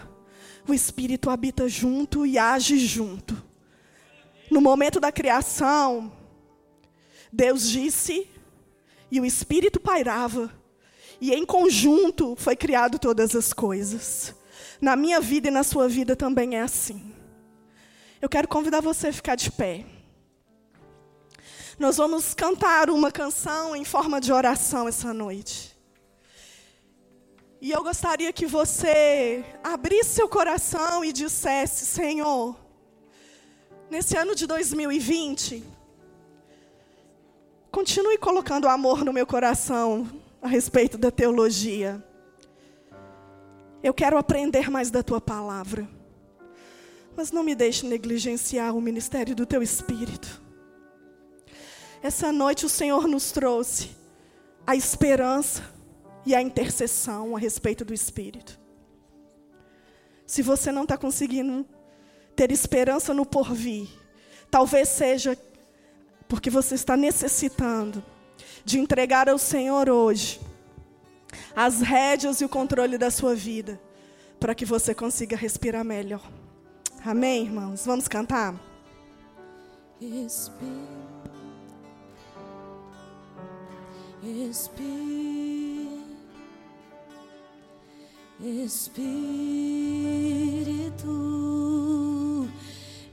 o 0.71 0.73
Espírito 0.73 1.29
habita 1.29 1.67
junto 1.67 2.25
e 2.25 2.37
age 2.37 2.77
junto. 2.77 3.41
No 4.49 4.61
momento 4.61 4.99
da 4.99 5.11
criação, 5.11 6.11
Deus 7.31 7.69
disse 7.69 8.27
e 9.11 9.19
o 9.19 9.25
Espírito 9.25 9.79
pairava, 9.79 10.51
e 11.19 11.33
em 11.33 11.45
conjunto 11.45 12.35
foi 12.37 12.55
criado 12.55 12.99
todas 12.99 13.35
as 13.35 13.51
coisas. 13.51 14.33
Na 14.79 14.95
minha 14.95 15.19
vida 15.19 15.49
e 15.49 15.51
na 15.51 15.63
sua 15.63 15.89
vida 15.89 16.15
também 16.15 16.55
é 16.55 16.61
assim. 16.61 17.13
Eu 18.21 18.29
quero 18.29 18.47
convidar 18.47 18.81
você 18.81 19.07
a 19.07 19.13
ficar 19.13 19.35
de 19.35 19.51
pé. 19.51 19.85
Nós 21.77 21.97
vamos 21.97 22.33
cantar 22.33 22.89
uma 22.89 23.11
canção 23.11 23.75
em 23.75 23.85
forma 23.85 24.19
de 24.19 24.31
oração 24.31 24.87
essa 24.87 25.13
noite. 25.13 25.68
E 27.61 27.71
eu 27.71 27.83
gostaria 27.83 28.31
que 28.31 28.45
você 28.45 29.43
abrisse 29.63 30.11
seu 30.11 30.29
coração 30.29 31.03
e 31.03 31.11
dissesse: 31.11 31.85
Senhor, 31.85 32.55
nesse 33.89 34.15
ano 34.15 34.33
de 34.33 34.47
2020, 34.47 35.79
Continue 37.71 38.17
colocando 38.17 38.67
amor 38.67 39.05
no 39.05 39.13
meu 39.13 39.27
coração 39.27 40.09
a 40.41 40.47
respeito 40.47 40.97
da 40.97 41.11
teologia. 41.11 42.03
Eu 43.83 43.93
quero 43.93 44.17
aprender 44.17 44.71
mais 44.71 44.89
da 44.89 45.03
tua 45.03 45.21
palavra. 45.21 45.87
Mas 47.15 47.31
não 47.31 47.43
me 47.43 47.53
deixe 47.53 47.85
negligenciar 47.85 48.75
o 48.75 48.81
ministério 48.81 49.35
do 49.35 49.45
teu 49.45 49.61
espírito. 49.61 50.41
Essa 52.01 52.31
noite 52.31 52.65
o 52.65 52.69
Senhor 52.69 53.07
nos 53.07 53.31
trouxe 53.31 53.91
a 54.65 54.75
esperança 54.75 55.61
e 56.25 56.35
a 56.35 56.41
intercessão 56.41 57.35
a 57.35 57.39
respeito 57.39 57.83
do 57.83 57.93
espírito. 57.93 58.59
Se 60.25 60.41
você 60.41 60.71
não 60.71 60.83
está 60.83 60.97
conseguindo 60.97 61.65
ter 62.35 62.51
esperança 62.51 63.13
no 63.13 63.25
porvir, 63.25 63.89
talvez 64.51 64.89
seja 64.89 65.37
porque 66.27 66.49
você 66.49 66.75
está 66.75 66.95
necessitando 66.95 68.03
de 68.63 68.79
entregar 68.79 69.27
ao 69.27 69.37
Senhor 69.37 69.89
hoje 69.89 70.39
as 71.55 71.81
rédeas 71.81 72.41
e 72.41 72.45
o 72.45 72.49
controle 72.49 72.97
da 72.97 73.11
sua 73.11 73.35
vida, 73.35 73.79
para 74.39 74.55
que 74.55 74.65
você 74.65 74.93
consiga 74.93 75.35
respirar 75.35 75.83
melhor. 75.83 76.21
Amém, 77.03 77.45
irmãos? 77.45 77.85
Vamos 77.85 78.07
cantar? 78.07 78.55
Espírito, 79.99 80.69
Espírito, 84.23 85.28
Espírito, 88.41 88.87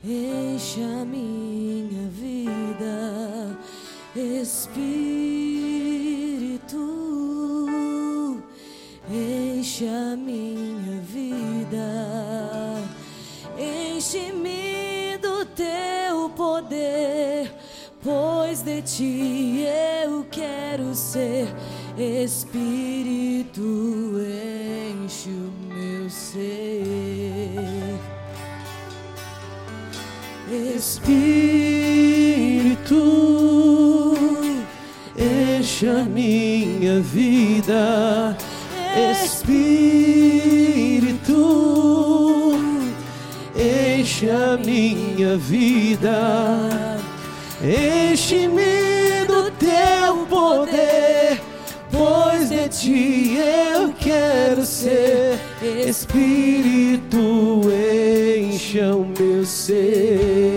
enche 0.05 0.81
a 0.81 1.05
minha 1.05 2.09
vida. 2.11 3.59
Espírito, 4.15 4.87
enche 9.11 9.89
a 9.89 10.17
minha 10.17 11.01
vida, 11.01 12.85
enche-me 13.59 15.19
do 15.19 15.45
teu 15.47 16.31
poder, 16.37 17.53
pois 18.01 18.63
de 18.63 18.81
ti 18.81 19.65
eu 20.05 20.25
quero 20.31 20.95
ser. 20.95 21.49
Espírito, 21.99 23.63
enche 25.03 25.31
o 25.31 25.51
meu 25.75 26.11
ser. 26.11 26.83
Espírito 30.77 31.67
enche 35.77 35.89
a 35.89 36.05
minha 36.05 37.01
vida, 37.01 38.37
Espírito, 39.23 40.23
enche 43.55 44.31
a 44.31 44.57
minha 44.57 45.37
vida, 45.37 46.71
enche-me 47.61 49.27
do 49.27 49.51
teu 49.59 50.27
poder, 50.31 51.26
de 52.67 52.69
ti 52.69 53.37
eu 53.39 53.93
quero 53.93 54.65
ser, 54.65 55.39
Espírito, 55.87 57.63
encha 58.39 58.95
o 58.95 59.07
meu 59.19 59.45
ser. 59.45 60.56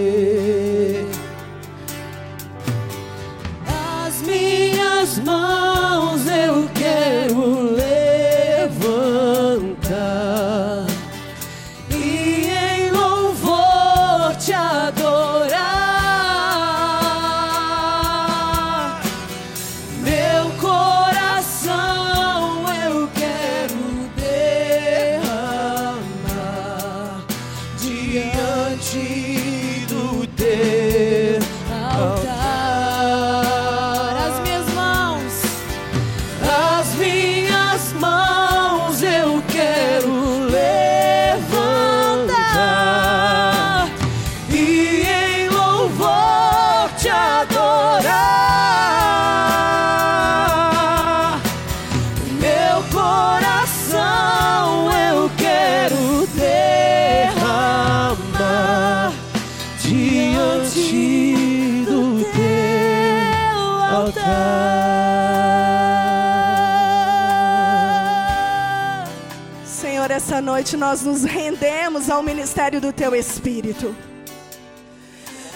Nós 70.90 71.04
nos 71.04 71.24
rendemos 71.24 72.10
ao 72.10 72.24
ministério 72.24 72.82
do 72.82 72.92
Teu 72.92 73.14
Espírito. 73.14 73.96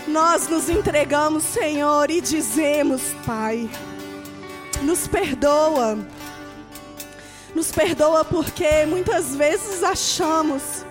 Nós 0.07 0.47
nos 0.47 0.69
entregamos, 0.69 1.43
Senhor, 1.43 2.11
e 2.11 2.21
dizemos, 2.21 3.01
Pai, 3.25 3.67
nos 4.83 5.07
perdoa. 5.07 5.97
Nos 7.55 7.71
perdoa 7.71 8.23
porque 8.23 8.85
muitas 8.85 9.35
vezes 9.35 9.81
achamos 9.81 10.85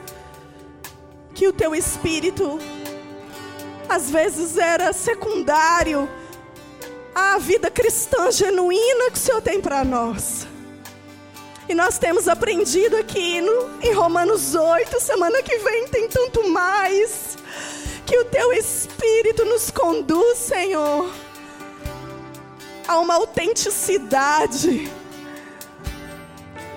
que 1.33 1.47
o 1.47 1.53
Teu 1.53 1.73
Espírito, 1.73 2.59
às 3.89 4.11
vezes, 4.11 4.59
era 4.59 4.93
secundário 4.93 6.11
à 7.15 7.39
vida 7.39 7.71
cristã 7.71 8.29
genuína 8.33 9.09
que 9.09 9.19
o 9.19 9.23
Senhor 9.23 9.41
tem 9.41 9.61
para 9.61 9.85
nós. 9.85 10.49
E 11.73 11.75
nós 11.75 11.97
temos 11.97 12.29
aprendido 12.29 12.99
aqui 12.99 13.41
no, 13.41 13.81
em 13.81 13.95
Romanos 13.95 14.55
8, 14.55 15.01
semana 15.01 15.43
que 15.43 15.57
vem 15.57 15.89
tem 15.89 16.07
tanto 16.07 16.47
mais. 16.51 17.39
Que 18.05 18.15
o 18.19 18.27
teu 18.27 18.53
Espírito 18.53 19.43
nos 19.47 19.71
conduz, 19.71 20.37
Senhor, 20.37 21.11
a 22.87 22.99
uma 22.99 23.15
autenticidade. 23.15 24.93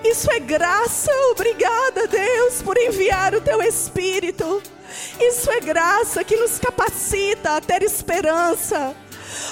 Isso 0.02 0.32
é 0.32 0.40
graça. 0.40 1.12
Obrigada, 1.30 2.06
Deus, 2.06 2.62
por 2.62 2.78
enviar 2.78 3.34
o 3.34 3.42
teu 3.42 3.60
Espírito. 3.60 4.62
Isso 5.20 5.50
é 5.50 5.60
graça 5.60 6.24
que 6.24 6.36
nos 6.36 6.58
capacita 6.58 7.58
a 7.58 7.60
ter 7.60 7.82
esperança. 7.82 8.96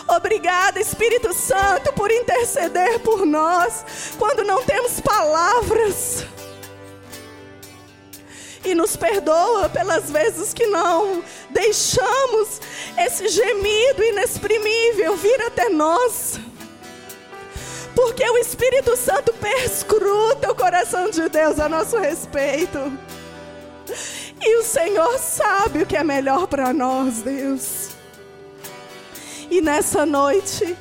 Obrigada, 0.09 0.81
Espírito 0.81 1.33
Santo, 1.33 1.93
por 1.93 2.11
interceder 2.11 3.01
por 3.01 3.25
nós 3.25 3.85
quando 4.19 4.45
não 4.45 4.63
temos 4.63 5.01
palavras. 5.01 6.25
E 8.65 8.75
nos 8.75 8.97
perdoa 8.97 9.69
pelas 9.69 10.11
vezes 10.11 10.55
que 10.55 10.67
não 10.67 11.23
deixamos 11.51 12.61
esse 12.99 13.29
gemido 13.29 14.03
inexprimível 14.03 15.17
vir 15.17 15.41
até 15.43 15.69
nós. 15.69 16.41
Porque 17.95 18.29
o 18.29 18.39
Espírito 18.39 18.97
Santo 18.97 19.33
perscruta 19.35 20.51
o 20.51 20.55
coração 20.55 21.11
de 21.11 21.29
Deus 21.29 21.61
a 21.61 21.69
nosso 21.69 21.99
respeito. 21.99 22.79
E 24.41 24.57
o 24.57 24.63
Senhor 24.63 25.19
sabe 25.19 25.83
o 25.83 25.87
que 25.87 25.97
é 25.97 26.03
melhor 26.03 26.47
para 26.47 26.73
nós, 26.73 27.23
Deus. 27.23 27.94
E 29.51 29.61
nessa 29.61 30.07
noite, 30.07 30.77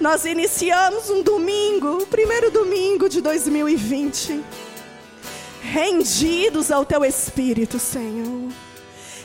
nós 0.00 0.24
iniciamos 0.24 1.08
um 1.10 1.22
domingo, 1.22 2.02
o 2.02 2.06
primeiro 2.06 2.50
domingo 2.50 3.08
de 3.08 3.20
2020, 3.20 4.42
rendidos 5.62 6.70
ao 6.70 6.84
Teu 6.84 7.04
Espírito, 7.04 7.78
Senhor. 7.78 8.50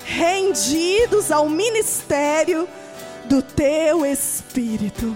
Rendidos 0.05 1.31
ao 1.31 1.49
ministério 1.49 2.67
do 3.25 3.41
Teu 3.41 4.05
Espírito. 4.05 5.15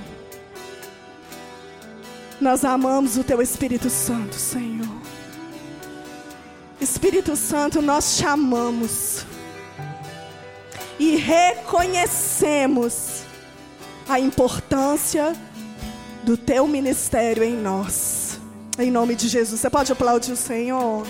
Nós 2.40 2.66
amamos 2.66 3.18
o 3.18 3.24
Teu 3.24 3.42
Espírito 3.42 3.90
Santo, 3.90 4.36
Senhor. 4.36 5.02
Espírito 6.80 7.36
Santo, 7.36 7.82
nós 7.82 8.18
chamamos 8.18 9.26
e 11.00 11.16
reconhecemos 11.16 13.23
a 14.08 14.20
importância 14.20 15.34
do 16.24 16.38
teu 16.38 16.68
ministério 16.68 17.44
em 17.44 17.56
nós. 17.56 18.40
Em 18.78 18.90
nome 18.90 19.16
de 19.16 19.28
Jesus. 19.28 19.60
Você 19.60 19.70
pode 19.70 19.92
aplaudir 19.92 20.32
o 20.32 20.38
Senhor? 20.38 21.06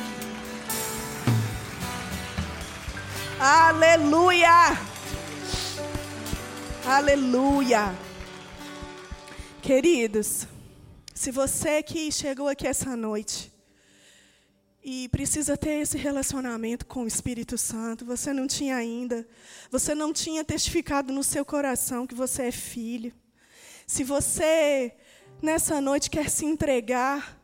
Aleluia! 3.39 4.77
Aleluia! 6.85 7.93
Queridos, 9.61 10.45
se 11.13 11.31
você 11.31 11.81
que 11.81 12.11
chegou 12.11 12.49
aqui 12.49 12.67
essa 12.67 12.97
noite 12.97 13.52
e 14.83 15.07
precisa 15.07 15.55
ter 15.55 15.81
esse 15.81 15.97
relacionamento 15.97 16.85
com 16.85 17.03
o 17.03 17.07
Espírito 17.07 17.57
Santo. 17.57 18.05
Você 18.05 18.33
não 18.33 18.45
tinha 18.45 18.75
ainda. 18.75 19.25
Você 19.71 19.95
não 19.95 20.11
tinha 20.11 20.43
testificado 20.43 21.13
no 21.13 21.23
seu 21.23 21.45
coração 21.45 22.05
que 22.05 22.13
você 22.13 22.43
é 22.43 22.51
filho. 22.51 23.13
Se 23.87 24.03
você, 24.03 24.93
nessa 25.41 25.79
noite, 25.79 26.09
quer 26.09 26.29
se 26.29 26.45
entregar 26.45 27.39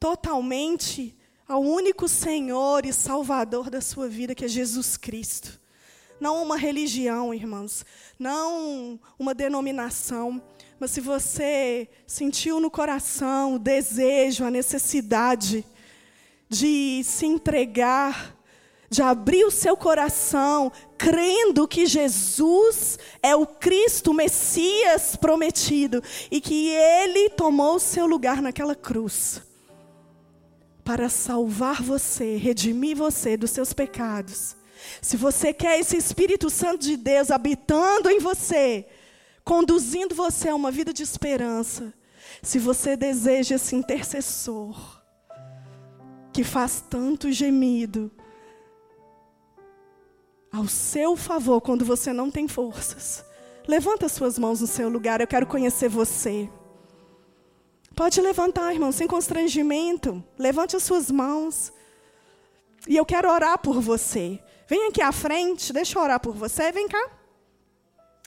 totalmente 0.00 1.16
ao 1.46 1.62
único 1.62 2.08
Senhor 2.08 2.84
e 2.84 2.92
Salvador 2.92 3.70
da 3.70 3.80
sua 3.80 4.08
vida, 4.08 4.34
que 4.34 4.44
é 4.44 4.48
Jesus 4.48 4.96
Cristo. 4.96 5.60
Não 6.20 6.42
uma 6.42 6.56
religião, 6.56 7.32
irmãos. 7.32 7.86
Não 8.18 8.98
uma 9.16 9.32
denominação. 9.32 10.42
Mas 10.80 10.90
se 10.90 11.00
você 11.00 11.88
sentiu 12.04 12.58
no 12.58 12.70
coração 12.70 13.54
o 13.54 13.58
desejo, 13.60 14.44
a 14.44 14.50
necessidade 14.50 15.64
de 16.48 17.02
se 17.04 17.26
entregar, 17.26 18.36
de 18.88 19.02
abrir 19.02 19.44
o 19.44 19.50
seu 19.50 19.76
coração, 19.76 20.72
crendo 20.96 21.68
que 21.68 21.86
Jesus 21.86 22.98
é 23.22 23.36
o 23.36 23.46
Cristo, 23.46 24.10
o 24.10 24.14
Messias 24.14 25.14
prometido, 25.16 26.02
e 26.30 26.40
que 26.40 26.68
Ele 26.68 27.30
tomou 27.30 27.76
o 27.76 27.80
seu 27.80 28.06
lugar 28.06 28.40
naquela 28.40 28.74
cruz 28.74 29.42
para 30.88 31.10
salvar 31.10 31.82
você, 31.82 32.36
redimir 32.36 32.96
você 32.96 33.36
dos 33.36 33.50
seus 33.50 33.74
pecados. 33.74 34.56
Se 35.02 35.18
você 35.18 35.52
quer 35.52 35.78
esse 35.78 35.98
Espírito 35.98 36.48
Santo 36.48 36.78
de 36.78 36.96
Deus 36.96 37.30
habitando 37.30 38.08
em 38.08 38.18
você, 38.18 38.86
conduzindo 39.44 40.14
você 40.14 40.48
a 40.48 40.54
uma 40.54 40.70
vida 40.70 40.90
de 40.90 41.02
esperança, 41.02 41.92
se 42.42 42.58
você 42.58 42.96
deseja 42.96 43.56
esse 43.56 43.76
intercessor, 43.76 44.97
que 46.38 46.44
faz 46.44 46.80
tanto 46.88 47.32
gemido 47.32 48.12
ao 50.52 50.68
seu 50.68 51.16
favor 51.16 51.60
quando 51.60 51.84
você 51.84 52.12
não 52.12 52.30
tem 52.30 52.46
forças. 52.46 53.24
Levanta 53.66 54.08
suas 54.08 54.38
mãos 54.38 54.60
no 54.60 54.68
seu 54.68 54.88
lugar, 54.88 55.20
eu 55.20 55.26
quero 55.26 55.48
conhecer 55.48 55.88
você. 55.88 56.48
Pode 57.96 58.20
levantar, 58.20 58.72
irmão, 58.72 58.92
sem 58.92 59.08
constrangimento. 59.08 60.22
Levante 60.38 60.76
as 60.76 60.84
suas 60.84 61.10
mãos. 61.10 61.72
E 62.86 62.96
eu 62.96 63.04
quero 63.04 63.28
orar 63.28 63.58
por 63.58 63.80
você. 63.80 64.40
Vem 64.68 64.86
aqui 64.86 65.02
à 65.02 65.10
frente, 65.10 65.72
deixa 65.72 65.98
eu 65.98 66.02
orar 66.04 66.20
por 66.20 66.36
você. 66.36 66.70
Vem 66.70 66.86
cá. 66.86 67.10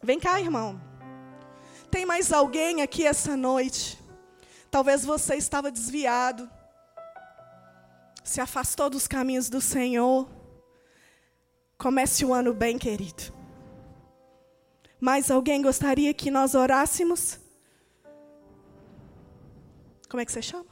Vem 0.03 0.19
cá, 0.19 0.37
irmão. 0.37 0.81
Tem 1.89 2.05
mais 2.05 2.33
alguém 2.33 2.81
aqui 2.81 3.07
essa 3.07 3.37
noite? 3.37 3.97
Talvez 4.69 5.05
você 5.05 5.35
estava 5.35 5.71
desviado 5.71 6.49
se 8.23 8.39
afastou 8.39 8.89
dos 8.89 9.07
caminhos 9.07 9.49
do 9.49 9.61
Senhor, 9.61 10.27
comece 11.77 12.23
o 12.23 12.33
ano 12.33 12.53
bem, 12.53 12.77
querido. 12.77 13.33
Mas 14.99 15.31
alguém 15.31 15.61
gostaria 15.61 16.13
que 16.13 16.29
nós 16.29 16.53
orássemos? 16.53 17.39
Como 20.07 20.21
é 20.21 20.25
que 20.25 20.31
você 20.31 20.41
chama? 20.41 20.67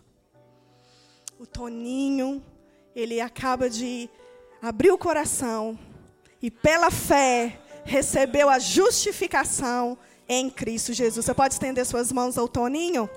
O 1.39 1.47
Toninho, 1.47 2.43
ele 2.95 3.19
acaba 3.19 3.69
de 3.69 4.09
abrir 4.61 4.91
o 4.91 4.97
coração 4.97 5.79
e 6.41 6.51
pela 6.51 6.91
fé 6.91 7.59
recebeu 7.83 8.49
a 8.49 8.59
justificação 8.59 9.97
em 10.27 10.49
Cristo 10.49 10.93
Jesus. 10.93 11.25
Você 11.25 11.33
pode 11.33 11.55
estender 11.55 11.85
suas 11.85 12.11
mãos 12.11 12.37
ao 12.37 12.47
Toninho? 12.47 13.09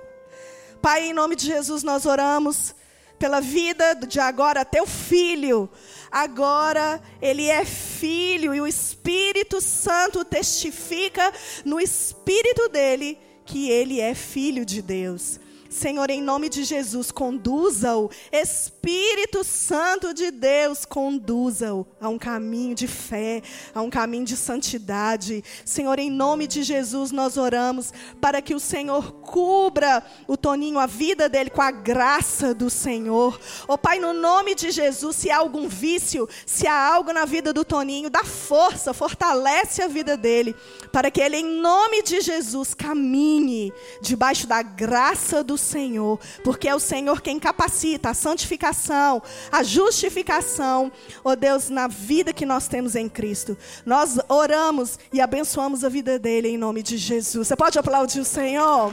Pai, 0.81 1.09
em 1.09 1.13
nome 1.13 1.37
de 1.37 1.47
Jesus, 1.47 1.83
nós 1.83 2.07
oramos 2.07 2.75
pela 3.23 3.41
vida 3.41 3.95
de 3.95 4.19
agora 4.19 4.63
até 4.63 4.83
o 4.83 4.87
filho. 4.87 5.71
Agora 6.11 7.01
ele 7.21 7.49
é 7.49 7.65
filho 7.65 8.53
e 8.53 8.61
o 8.61 8.67
Espírito 8.67 9.61
Santo 9.61 10.25
testifica 10.25 11.33
no 11.65 11.79
espírito 11.79 12.69
dele 12.69 13.17
que 13.45 13.71
ele 13.71 14.01
é 14.01 14.13
filho 14.13 14.67
de 14.67 14.83
Deus. 14.83 15.39
Senhor, 15.73 16.11
em 16.11 16.21
nome 16.21 16.51
de 16.51 16.65
Jesus, 16.65 17.11
conduza-o. 17.11 18.11
Espírito 18.31 19.43
Santo 19.43 20.13
de 20.13 20.31
Deus, 20.31 20.85
conduza-o 20.85 21.87
a 21.99 22.11
um 22.11 22.19
caminho 22.19 22.75
de 22.75 22.87
fé, 22.87 23.43
a 23.75 23.81
um 23.81 23.89
caminho 23.89 24.27
de 24.27 24.37
santidade. 24.37 25.43
Senhor, 25.65 25.99
em 25.99 26.11
nome 26.11 26.47
de 26.47 26.63
Jesus, 26.63 27.11
nós 27.11 27.39
oramos 27.39 27.91
para 28.21 28.43
que 28.43 28.55
o 28.55 28.61
Senhor 28.61 29.13
cubra 29.13 30.05
o 30.29 30.37
Toninho, 30.37 30.79
a 30.79 30.85
vida 30.85 31.27
dele, 31.27 31.49
com 31.49 31.63
a 31.63 31.71
graça 31.71 32.53
do 32.53 32.69
Senhor. 32.69 33.41
Ó 33.67 33.75
oh, 33.75 33.79
Pai, 33.79 33.99
no 33.99 34.13
nome 34.13 34.55
de 34.55 34.71
Jesus, 34.71 35.17
se 35.17 35.31
há 35.31 35.39
algum 35.39 35.69
vício, 35.69 36.29
se 36.45 36.67
há 36.67 36.95
algo 36.95 37.15
na 37.15 37.25
vida 37.25 37.51
do 37.51 37.65
Toninho, 37.65 38.11
dá 38.11 38.25
força, 38.25 38.93
fortalece 38.93 39.81
a 39.81 39.89
vida 39.89 40.19
dele, 40.19 40.55
para 40.93 41.11
que 41.11 41.21
ele, 41.23 41.39
em 41.39 41.61
nome 41.61 42.03
de 42.03 42.21
Jesus, 42.21 42.75
caminhe 42.75 43.73
debaixo 44.03 44.47
da 44.47 44.61
graça 44.61 45.43
do 45.43 45.62
Senhor, 45.63 46.19
porque 46.45 46.69
é 46.69 46.75
o 46.75 46.81
Senhor 46.81 47.23
quem 47.23 47.39
capacita 47.39 48.11
a 48.11 48.15
santificação, 48.15 49.23
a 49.51 49.63
justificação, 49.63 50.93
ó 51.25 51.31
oh 51.31 51.37
Deus, 51.37 51.71
na 51.71 51.87
vida 51.87 52.33
que 52.33 52.45
nós 52.45 52.69
temos 52.69 52.95
em 52.95 53.09
Cristo. 53.09 53.57
Nós 53.87 54.19
oramos 54.29 54.99
e 55.13 55.21
abençoamos 55.21 55.85
a 55.85 55.89
vida 55.89 56.19
dele 56.19 56.49
em 56.49 56.59
nome 56.59 56.83
de 56.83 56.97
Jesus. 56.97 57.49
Você 57.49 57.57
pode 57.57 57.79
aplaudir 57.79 58.21
o 58.21 58.25
Senhor? 58.25 58.93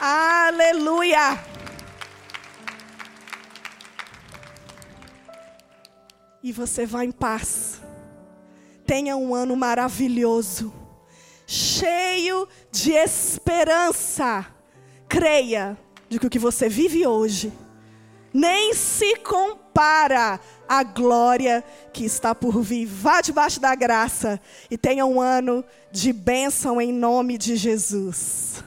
Aleluia! 0.00 1.44
E 6.42 6.52
você 6.52 6.86
vai 6.86 7.06
em 7.06 7.12
paz. 7.12 7.80
Tenha 8.86 9.16
um 9.16 9.34
ano 9.34 9.54
maravilhoso 9.56 10.79
cheio 11.50 12.46
de 12.70 12.92
esperança. 12.92 14.46
Creia, 15.08 15.76
de 16.08 16.16
que 16.20 16.26
o 16.28 16.30
que 16.30 16.38
você 16.38 16.68
vive 16.68 17.04
hoje 17.04 17.52
nem 18.32 18.72
se 18.72 19.16
compara 19.16 20.38
à 20.68 20.84
glória 20.84 21.64
que 21.92 22.04
está 22.04 22.32
por 22.36 22.62
vir. 22.62 22.86
Vá 22.86 23.20
debaixo 23.20 23.58
da 23.58 23.74
graça 23.74 24.40
e 24.70 24.78
tenha 24.78 25.04
um 25.04 25.20
ano 25.20 25.64
de 25.90 26.12
bênção 26.12 26.80
em 26.80 26.92
nome 26.92 27.36
de 27.36 27.56
Jesus. 27.56 28.62